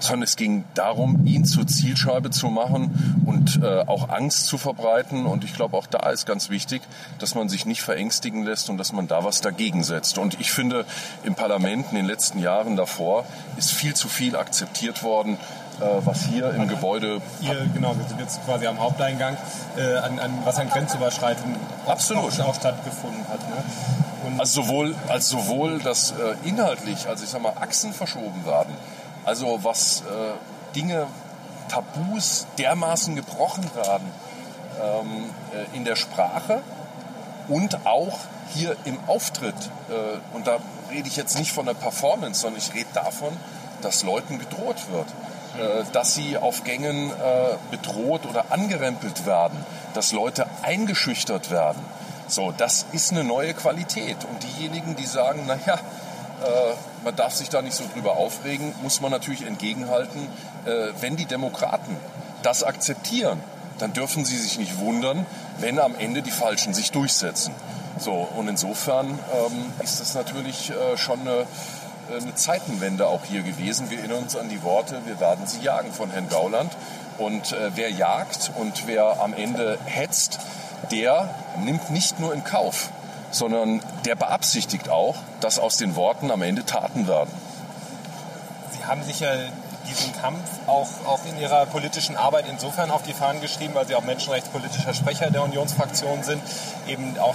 sondern 0.00 0.22
es 0.24 0.36
ging 0.36 0.64
darum, 0.74 1.26
ihn 1.26 1.44
zur 1.44 1.66
Zielscheibe 1.66 2.30
zu 2.30 2.48
machen 2.48 3.22
und 3.26 3.62
äh, 3.62 3.80
auch 3.86 4.08
Angst 4.08 4.46
zu 4.46 4.58
verbreiten. 4.58 5.26
Und 5.26 5.44
ich 5.44 5.54
glaube, 5.54 5.76
auch 5.76 5.86
da 5.86 6.10
ist 6.10 6.26
ganz 6.26 6.50
wichtig, 6.50 6.82
dass 7.18 7.34
man 7.34 7.48
sich 7.48 7.66
nicht 7.66 7.82
verängstigen 7.82 8.44
lässt 8.44 8.70
und 8.70 8.78
dass 8.78 8.92
man 8.92 9.08
da 9.08 9.24
was 9.24 9.40
dagegen 9.40 9.84
setzt. 9.84 10.18
Und 10.18 10.40
ich 10.40 10.52
finde, 10.52 10.84
im 11.22 11.34
Parlament 11.34 11.86
in 11.90 11.96
den 11.96 12.06
letzten 12.06 12.38
Jahren 12.38 12.76
davor 12.76 13.24
ist 13.56 13.72
viel 13.72 13.94
zu 13.94 14.08
viel 14.08 14.36
akzeptiert 14.36 15.02
worden, 15.02 15.38
äh, 15.80 15.84
was 16.04 16.24
hier 16.24 16.50
im 16.50 16.68
Gebäude. 16.68 17.20
Hier, 17.40 17.66
genau, 17.72 17.96
wir 17.96 18.06
sind 18.06 18.20
jetzt 18.20 18.44
quasi 18.44 18.66
am 18.66 18.78
Haupteingang, 18.80 19.36
äh, 19.76 19.96
an, 19.98 20.18
an, 20.18 20.32
was 20.44 20.58
an 20.58 20.68
Grenzüberschreitungen 20.68 21.56
Absolut. 21.86 22.38
auch 22.40 22.54
stattgefunden 22.54 23.26
hat. 23.28 23.40
Ne? 23.48 23.56
also 24.38 24.62
sowohl, 24.62 24.94
als 25.08 25.28
sowohl 25.28 25.78
das 25.78 26.12
äh, 26.12 26.48
inhaltlich, 26.48 27.06
also 27.08 27.24
ich 27.24 27.30
sag 27.30 27.42
mal, 27.42 27.54
Achsen 27.60 27.92
verschoben 27.92 28.44
werden, 28.44 28.74
also 29.30 29.62
was 29.62 30.00
äh, 30.00 30.74
Dinge, 30.74 31.06
Tabus 31.68 32.48
dermaßen 32.58 33.14
gebrochen 33.14 33.70
werden 33.76 34.10
ähm, 34.82 35.30
äh, 35.54 35.76
in 35.76 35.84
der 35.84 35.94
Sprache 35.94 36.62
und 37.46 37.86
auch 37.86 38.18
hier 38.48 38.76
im 38.84 38.98
Auftritt. 39.06 39.54
Äh, 39.88 40.36
und 40.36 40.48
da 40.48 40.58
rede 40.90 41.06
ich 41.06 41.16
jetzt 41.16 41.38
nicht 41.38 41.52
von 41.52 41.66
der 41.66 41.74
Performance, 41.74 42.40
sondern 42.40 42.58
ich 42.58 42.74
rede 42.74 42.88
davon, 42.92 43.36
dass 43.82 44.02
Leuten 44.02 44.40
gedroht 44.40 44.90
wird. 44.90 45.06
Äh, 45.56 45.84
dass 45.92 46.14
sie 46.14 46.36
auf 46.36 46.64
Gängen 46.64 47.10
äh, 47.10 47.56
bedroht 47.70 48.26
oder 48.26 48.46
angerempelt 48.50 49.26
werden, 49.26 49.64
dass 49.94 50.10
Leute 50.10 50.46
eingeschüchtert 50.62 51.52
werden. 51.52 51.80
So, 52.26 52.52
das 52.56 52.86
ist 52.90 53.12
eine 53.12 53.22
neue 53.22 53.54
Qualität. 53.54 54.16
Und 54.24 54.42
diejenigen, 54.42 54.96
die 54.96 55.06
sagen, 55.06 55.46
naja, 55.46 55.78
man 57.04 57.16
darf 57.16 57.34
sich 57.34 57.48
da 57.48 57.62
nicht 57.62 57.74
so 57.74 57.84
drüber 57.92 58.16
aufregen, 58.16 58.74
muss 58.82 59.00
man 59.00 59.10
natürlich 59.10 59.46
entgegenhalten, 59.46 60.28
äh, 60.64 60.88
wenn 61.00 61.16
die 61.16 61.26
Demokraten 61.26 61.96
das 62.42 62.62
akzeptieren, 62.62 63.40
dann 63.78 63.92
dürfen 63.92 64.24
sie 64.24 64.36
sich 64.36 64.58
nicht 64.58 64.78
wundern, 64.78 65.26
wenn 65.58 65.78
am 65.78 65.94
Ende 65.98 66.22
die 66.22 66.30
Falschen 66.30 66.74
sich 66.74 66.90
durchsetzen. 66.90 67.54
So, 67.98 68.28
und 68.36 68.48
insofern 68.48 69.06
ähm, 69.08 69.72
ist 69.82 70.00
das 70.00 70.14
natürlich 70.14 70.70
äh, 70.70 70.96
schon 70.96 71.20
eine, 71.20 71.46
eine 72.10 72.34
Zeitenwende 72.34 73.06
auch 73.06 73.24
hier 73.24 73.42
gewesen. 73.42 73.90
Wir 73.90 73.98
erinnern 73.98 74.22
uns 74.24 74.36
an 74.36 74.48
die 74.48 74.62
Worte, 74.62 75.00
wir 75.06 75.20
werden 75.20 75.46
sie 75.46 75.60
jagen 75.60 75.92
von 75.92 76.10
Herrn 76.10 76.28
Gauland. 76.28 76.72
Und 77.18 77.52
äh, 77.52 77.70
wer 77.74 77.90
jagt 77.90 78.50
und 78.56 78.86
wer 78.86 79.20
am 79.20 79.34
Ende 79.34 79.78
hetzt, 79.84 80.38
der 80.90 81.28
nimmt 81.62 81.90
nicht 81.90 82.18
nur 82.18 82.32
in 82.32 82.44
Kauf, 82.44 82.90
sondern 83.30 83.80
der 84.04 84.14
beabsichtigt 84.14 84.88
auch, 84.88 85.16
dass 85.40 85.58
aus 85.58 85.76
den 85.76 85.96
Worten 85.96 86.30
am 86.30 86.42
Ende 86.42 86.64
Taten 86.64 87.06
werden. 87.06 87.30
Sie 88.72 88.84
haben 88.84 89.02
sich 89.02 89.20
ja 89.20 89.30
diesen 89.88 90.12
Kampf 90.20 90.38
auch, 90.66 90.88
auch 91.06 91.20
in 91.24 91.38
Ihrer 91.38 91.66
politischen 91.66 92.16
Arbeit 92.16 92.46
insofern 92.48 92.90
auf 92.90 93.02
die 93.02 93.12
Fahnen 93.12 93.40
geschrieben, 93.40 93.74
weil 93.74 93.86
Sie 93.86 93.94
auch 93.94 94.04
menschenrechtspolitischer 94.04 94.94
Sprecher 94.94 95.30
der 95.30 95.42
Unionsfraktion 95.42 96.22
sind, 96.22 96.42
eben 96.86 97.18
auch 97.18 97.34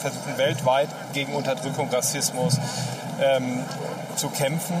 versuchen 0.00 0.38
weltweit 0.38 0.88
gegen 1.12 1.34
Unterdrückung, 1.34 1.88
Rassismus 1.90 2.58
ähm, 3.20 3.64
zu 4.16 4.28
kämpfen. 4.28 4.76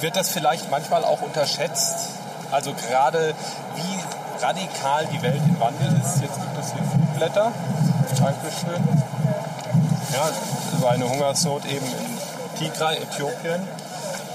Wird 0.00 0.16
das 0.16 0.28
vielleicht 0.28 0.70
manchmal 0.70 1.04
auch 1.04 1.22
unterschätzt? 1.22 2.10
Also 2.50 2.72
gerade 2.74 3.34
wie 3.76 4.44
radikal 4.44 5.06
die 5.06 5.22
Welt 5.22 5.40
im 5.48 5.58
Wandel 5.60 5.88
ist. 6.00 6.20
Jetzt 6.20 6.34
gibt 6.34 6.58
es 6.60 6.72
hier 6.72 6.82
Flugblätter, 6.82 7.52
Dankeschön. 8.18 8.82
Ja, 10.12 10.30
über 10.78 10.90
eine 10.90 11.08
Hungersnot 11.08 11.64
eben 11.66 11.84
in 11.86 12.58
Tigray, 12.58 12.96
Äthiopien, 12.96 13.60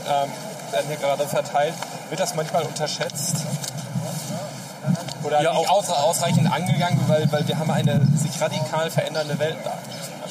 ähm, 0.07 0.29
werden 0.71 0.87
hier 0.87 0.97
gerade 0.97 1.27
verteilt. 1.27 1.73
Wird 2.09 2.19
das 2.19 2.35
manchmal 2.35 2.63
unterschätzt? 2.63 3.37
Oder 5.23 5.41
ja, 5.41 5.53
nicht 5.53 5.69
aus, 5.69 5.89
ausreichend 5.89 6.51
angegangen, 6.51 6.99
weil, 7.07 7.31
weil 7.31 7.47
wir 7.47 7.57
haben 7.57 7.71
eine 7.71 8.01
sich 8.15 8.39
radikal 8.39 8.89
verändernde 8.89 9.37
Welt 9.39 9.57
da. 9.63 9.73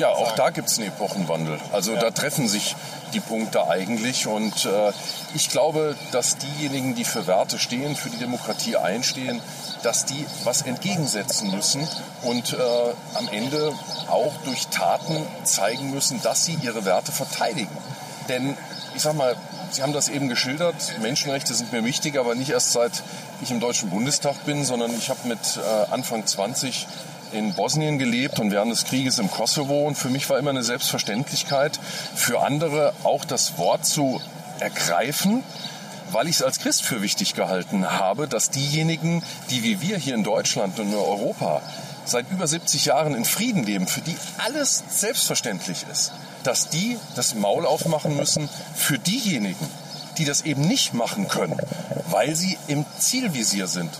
Ja, 0.00 0.08
auch 0.08 0.34
da 0.34 0.48
gibt 0.48 0.68
es 0.68 0.78
einen 0.78 0.88
Epochenwandel. 0.88 1.60
Also 1.72 1.92
ja. 1.92 2.00
da 2.00 2.10
treffen 2.10 2.48
sich 2.48 2.74
die 3.12 3.20
Punkte 3.20 3.68
eigentlich. 3.68 4.26
Und 4.26 4.64
äh, 4.64 4.92
ich 5.34 5.50
glaube, 5.50 5.94
dass 6.10 6.38
diejenigen, 6.38 6.94
die 6.94 7.04
für 7.04 7.26
Werte 7.26 7.58
stehen, 7.58 7.94
für 7.94 8.08
die 8.08 8.16
Demokratie 8.16 8.76
einstehen, 8.76 9.42
dass 9.82 10.06
die 10.06 10.26
was 10.44 10.62
entgegensetzen 10.62 11.50
müssen 11.50 11.86
und 12.22 12.54
äh, 12.54 12.56
am 13.14 13.28
Ende 13.28 13.74
auch 14.08 14.32
durch 14.46 14.68
Taten 14.68 15.26
zeigen 15.44 15.90
müssen, 15.90 16.22
dass 16.22 16.46
sie 16.46 16.56
ihre 16.62 16.86
Werte 16.86 17.12
verteidigen. 17.12 17.76
Denn 18.30 18.56
ich 18.94 19.02
sag 19.02 19.14
mal, 19.14 19.36
Sie 19.72 19.84
haben 19.84 19.92
das 19.92 20.08
eben 20.08 20.28
geschildert, 20.28 20.98
Menschenrechte 21.00 21.54
sind 21.54 21.72
mir 21.72 21.84
wichtig, 21.84 22.18
aber 22.18 22.34
nicht 22.34 22.50
erst 22.50 22.72
seit 22.72 23.04
ich 23.40 23.52
im 23.52 23.60
Deutschen 23.60 23.88
Bundestag 23.88 24.44
bin, 24.44 24.64
sondern 24.64 24.90
ich 24.92 25.10
habe 25.10 25.28
mit 25.28 25.38
äh, 25.58 25.92
Anfang 25.92 26.26
20 26.26 26.88
in 27.32 27.54
Bosnien 27.54 27.98
gelebt 27.98 28.38
und 28.40 28.50
während 28.50 28.72
des 28.72 28.84
Krieges 28.84 29.18
im 29.18 29.30
Kosovo 29.30 29.86
und 29.86 29.96
für 29.96 30.08
mich 30.08 30.28
war 30.30 30.38
immer 30.38 30.50
eine 30.50 30.62
Selbstverständlichkeit, 30.62 31.78
für 32.14 32.40
andere 32.40 32.92
auch 33.04 33.24
das 33.24 33.58
Wort 33.58 33.86
zu 33.86 34.20
ergreifen 34.60 35.42
weil 36.12 36.26
ich 36.26 36.36
es 36.36 36.42
als 36.42 36.58
Christ 36.58 36.82
für 36.82 37.02
wichtig 37.02 37.34
gehalten 37.34 37.88
habe, 37.88 38.26
dass 38.26 38.50
diejenigen, 38.50 39.22
die 39.50 39.62
wie 39.62 39.80
wir 39.80 39.96
hier 39.96 40.14
in 40.14 40.24
Deutschland 40.24 40.78
und 40.78 40.88
in 40.88 40.94
Europa 40.94 41.62
seit 42.04 42.30
über 42.30 42.46
70 42.46 42.86
Jahren 42.86 43.14
in 43.14 43.24
Frieden 43.24 43.64
leben, 43.64 43.86
für 43.86 44.00
die 44.00 44.16
alles 44.38 44.82
selbstverständlich 44.88 45.84
ist, 45.90 46.12
dass 46.42 46.68
die 46.68 46.98
das 47.14 47.34
Maul 47.34 47.66
aufmachen 47.66 48.16
müssen 48.16 48.48
für 48.74 48.98
diejenigen, 48.98 49.68
die 50.18 50.24
das 50.24 50.42
eben 50.42 50.62
nicht 50.62 50.94
machen 50.94 51.28
können, 51.28 51.58
weil 52.10 52.34
sie 52.34 52.58
im 52.66 52.84
Zielvisier 52.98 53.66
sind. 53.66 53.90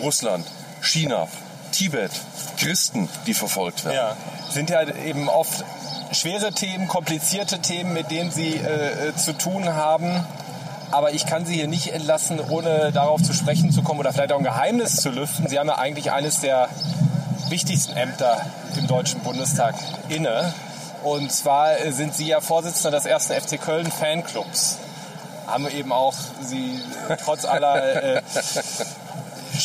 Russland, 0.00 0.46
China, 0.80 1.28
Tibet, 1.72 2.10
Christen, 2.58 3.08
die 3.26 3.34
verfolgt 3.34 3.84
werden. 3.84 3.96
Ja, 3.96 4.16
sind 4.50 4.70
ja 4.70 4.82
eben 4.82 5.28
oft 5.28 5.64
schwere 6.12 6.52
Themen, 6.52 6.88
komplizierte 6.88 7.60
Themen, 7.60 7.92
mit 7.92 8.10
denen 8.10 8.30
sie 8.30 8.54
äh, 8.54 9.08
äh 9.08 9.16
zu 9.16 9.32
tun 9.32 9.74
haben. 9.74 10.24
Aber 10.90 11.12
ich 11.12 11.26
kann 11.26 11.44
Sie 11.44 11.54
hier 11.54 11.68
nicht 11.68 11.88
entlassen, 11.88 12.40
ohne 12.40 12.92
darauf 12.92 13.22
zu 13.22 13.34
sprechen 13.34 13.70
zu 13.72 13.82
kommen 13.82 14.00
oder 14.00 14.12
vielleicht 14.12 14.32
auch 14.32 14.38
ein 14.38 14.44
Geheimnis 14.44 14.96
zu 14.96 15.10
lüften. 15.10 15.46
Sie 15.46 15.58
haben 15.58 15.68
ja 15.68 15.76
eigentlich 15.76 16.12
eines 16.12 16.40
der 16.40 16.70
wichtigsten 17.50 17.94
Ämter 17.94 18.40
im 18.76 18.86
Deutschen 18.86 19.20
Bundestag 19.20 19.74
inne. 20.08 20.52
Und 21.04 21.30
zwar 21.30 21.76
sind 21.90 22.14
Sie 22.14 22.26
ja 22.26 22.40
Vorsitzender 22.40 22.96
des 22.96 23.04
ersten 23.06 23.34
FC 23.34 23.60
Köln 23.60 23.90
Fanclubs. 23.90 24.78
Haben 25.46 25.64
wir 25.64 25.72
eben 25.72 25.92
auch 25.92 26.14
Sie 26.40 26.80
trotz 27.22 27.44
aller 27.44 28.16
äh, 28.16 28.22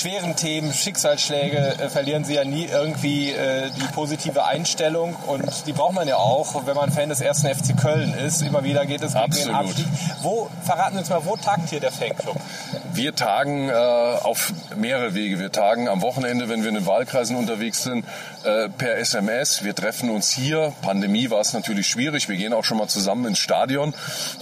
schweren 0.04 0.36
Themen, 0.36 0.74
Schicksalsschläge, 0.74 1.80
äh, 1.80 1.90
verlieren 1.90 2.26
sie 2.26 2.34
ja 2.34 2.44
nie 2.44 2.66
irgendwie 2.66 3.32
äh, 3.32 3.70
die 3.70 3.88
positive 3.94 4.44
Einstellung. 4.44 5.16
Und 5.28 5.66
die 5.66 5.72
braucht 5.72 5.94
man 5.94 6.10
ja 6.10 6.18
auch, 6.18 6.66
wenn 6.66 6.76
man 6.76 6.92
Fan 6.92 7.08
des 7.08 7.22
ersten 7.22 7.48
FC 7.48 7.78
Köln 7.78 8.14
ist. 8.14 8.42
Immer 8.42 8.66
wieder 8.66 8.86
geht 8.86 9.02
es 9.02 9.14
gegen 9.14 9.24
Absolut. 9.24 9.48
den 9.48 9.56
Abstieg. 9.56 9.86
Wo, 10.22 10.50
verraten 10.64 10.96
Sie 10.96 11.00
uns 11.00 11.10
mal, 11.10 11.24
wo 11.24 11.38
tagt 11.38 11.70
hier 11.70 11.80
der 11.80 11.94
Fanclub? 11.94 12.36
Wir 12.96 13.16
tagen 13.16 13.70
äh, 13.70 13.74
auf 13.74 14.54
mehrere 14.76 15.16
Wege. 15.16 15.40
Wir 15.40 15.52
tagen 15.52 15.88
am 15.88 16.04
Wochenende, 16.04 16.48
wenn 16.48 16.62
wir 16.62 16.70
in 16.70 16.76
den 16.76 16.86
Wahlkreisen 16.86 17.36
unterwegs 17.36 17.82
sind, 17.82 18.06
äh, 18.44 18.70
per 18.70 18.98
SMS. 18.98 19.64
Wir 19.64 19.74
treffen 19.74 20.12
uns 20.12 20.30
hier. 20.30 20.74
Pandemie 20.84 21.32
war 21.32 21.42
es 21.42 21.54
natürlich 21.54 21.88
schwierig. 21.88 22.30
Wir 22.30 22.36
gehen 22.36 22.54
auch 22.54 22.64
schon 22.64 22.78
mal 22.78 22.88
zusammen 22.88 23.26
ins 23.26 23.40
Stadion. 23.40 23.96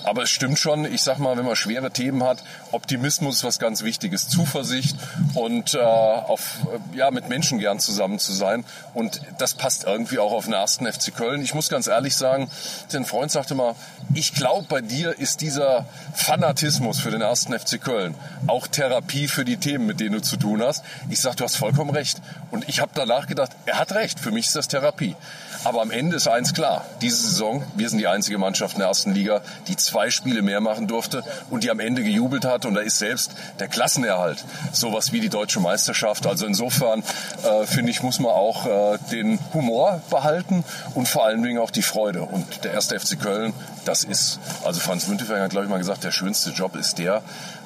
Aber 0.04 0.24
es 0.24 0.32
stimmt 0.32 0.60
schon, 0.60 0.84
ich 0.84 1.02
sag 1.02 1.18
mal, 1.18 1.38
wenn 1.38 1.46
man 1.46 1.56
schwere 1.56 1.92
Themen 1.92 2.24
hat, 2.24 2.44
Optimismus 2.74 3.38
ist 3.38 3.44
was 3.46 3.58
ganz 3.58 3.84
Wichtiges, 3.84 4.28
Zuversicht 4.28 4.98
und 5.34 5.74
äh, 5.74 5.80
auf, 5.80 6.58
äh, 6.94 6.98
ja, 6.98 7.10
mit 7.10 7.30
Menschen 7.30 7.58
gern 7.58 7.80
zusammen 7.80 8.20
zu 8.20 8.34
sein. 8.34 8.66
Und 8.94 9.22
das 9.38 9.54
passt 9.54 9.86
irgendwie 9.86 10.20
auch 10.20 10.34
auf 10.34 10.44
den 10.44 10.54
ersten 10.54 10.92
FC 10.92 11.16
Köln. 11.16 11.42
Ich 11.42 11.54
muss 11.54 11.70
ganz 11.70 11.88
ehrlich 11.88 12.18
sagen, 12.18 12.50
ein 12.94 13.06
Freund 13.06 13.32
sagte 13.32 13.56
mal, 13.56 13.76
ich 14.14 14.34
glaube, 14.34 14.66
bei 14.68 14.82
dir 14.82 15.18
ist 15.18 15.40
dieser 15.40 15.86
Fanatismus 16.14 17.00
für 17.00 17.12
den 17.12 17.22
ersten 17.22 17.58
FC 17.58 17.82
Köln 17.82 18.14
auch 18.47 18.67
Therapie 18.67 19.27
für 19.27 19.45
die 19.45 19.58
Themen, 19.58 19.86
mit 19.86 19.99
denen 19.99 20.13
du 20.13 20.21
zu 20.21 20.38
tun 20.38 20.62
hast. 20.62 20.84
Ich 21.10 21.19
sag, 21.19 21.36
du 21.38 21.43
hast 21.43 21.56
vollkommen 21.56 21.91
recht. 21.91 22.21
Und 22.51 22.67
ich 22.67 22.80
habe 22.80 22.91
danach 22.93 23.27
gedacht, 23.27 23.51
er 23.65 23.80
hat 23.80 23.93
recht. 23.93 24.19
Für 24.19 24.32
mich 24.32 24.47
ist 24.47 24.56
das 24.56 24.67
Therapie. 24.67 25.15
Aber 25.63 25.82
am 25.82 25.91
Ende 25.91 26.15
ist 26.15 26.28
eins 26.28 26.54
klar. 26.54 26.86
Diese 27.02 27.17
Saison, 27.17 27.63
wir 27.76 27.89
sind 27.89 28.00
die 28.00 28.08
einzige 28.08 28.38
Mannschaft 28.38 28.74
in 28.74 28.80
der 28.80 28.88
ersten 28.88 29.13
Liga, 29.13 29.41
die 29.67 29.76
zwei 29.76 30.10
Spiele 30.10 30.41
mehr 30.41 30.60
machen 30.60 30.88
durfte 30.88 31.24
und 31.50 31.63
die 31.63 31.69
am 31.69 31.80
Ende 31.80 32.04
gejubelt 32.04 32.45
hat. 32.45 32.65
Und 32.65 32.74
da 32.74 32.82
ist 32.82 32.97
selbst 32.97 33.34
der 33.60 33.67
Klassenerhalt 33.67 34.43
sowas 34.71 35.12
wie 35.12 35.19
die 35.19 35.30
deutsche 35.30 35.60
Meisterschaft. 35.60 36.26
Also 36.26 36.45
insofern, 36.45 37.04
äh, 37.43 37.65
finde 37.65 37.91
ich, 37.91 38.02
muss 38.02 38.19
man 38.19 38.32
auch 38.32 38.65
äh, 38.65 38.97
den 39.12 39.39
Humor 39.54 40.02
behalten 40.10 40.63
und 40.95 41.08
vor 41.08 41.26
allen 41.26 41.43
Dingen 41.43 41.60
auch 41.60 41.71
die 41.71 41.84
Freude. 41.84 42.24
Und 42.24 42.63
der 42.63 42.74
erste 42.74 43.00
FC 43.00 43.19
Köln, 43.19 43.54
das 43.86 44.04
ist, 44.04 44.39
also 44.63 44.80
Franz 44.80 45.08
Müntefering 45.08 45.43
hat, 45.43 45.52
glaube 45.52 45.65
ich, 45.65 45.71
mal 45.71 45.78
gesagt, 45.78 46.04
der 46.04 46.12
schönste 46.12 46.52
Job 46.52 46.76
ist 46.76 46.97
der, 46.97 47.21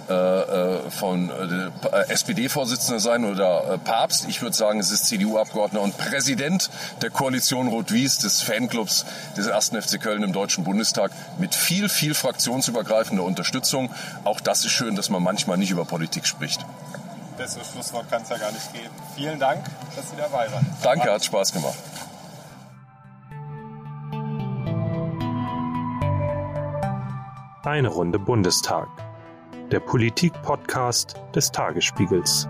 äh, 0.07 0.13
äh, 0.13 0.91
von 0.91 1.31
äh, 1.31 2.11
SPD-Vorsitzender 2.11 2.99
sein 2.99 3.25
oder 3.25 3.79
Papst. 3.83 4.27
Ich 4.29 4.43
würde 4.43 4.55
sagen, 4.55 4.79
es 4.79 4.91
ist 4.91 5.07
CDU-Abgeordneter 5.07 5.83
und 5.83 5.97
Präsident 5.97 6.69
der 7.01 7.09
Koalition 7.09 7.69
Rot-Wies, 7.85 8.17
des 8.17 8.41
Fanclubs 8.41 9.05
des 9.37 9.47
1. 9.47 9.69
FC 9.69 10.01
Köln 10.01 10.23
im 10.23 10.33
Deutschen 10.33 10.63
Bundestag 10.63 11.11
mit 11.37 11.53
viel, 11.53 11.87
viel 11.87 12.15
fraktionsübergreifender 12.15 13.23
Unterstützung. 13.23 13.91
Auch 14.23 14.41
das 14.41 14.65
ist 14.65 14.71
schön, 14.71 14.95
dass 14.95 15.09
man 15.09 15.21
manchmal 15.21 15.57
nicht 15.57 15.69
über 15.69 15.85
Politik 15.85 16.25
spricht. 16.25 16.65
Besseres 17.37 17.71
Schlusswort 17.71 18.09
kann 18.09 18.23
es 18.23 18.29
ja 18.29 18.37
gar 18.37 18.51
nicht 18.51 18.73
geben. 18.73 18.89
Vielen 19.15 19.39
Dank, 19.39 19.63
dass 19.95 20.09
Sie 20.09 20.17
dabei 20.17 20.51
waren. 20.51 20.65
Danke, 20.81 21.11
hat 21.11 21.23
Spaß 21.23 21.53
gemacht. 21.53 21.75
Eine 27.63 27.89
Runde 27.89 28.17
Bundestag. 28.17 28.87
Der 29.71 29.79
Politik-Podcast 29.79 31.15
des 31.35 31.51
Tagesspiegels. 31.51 32.47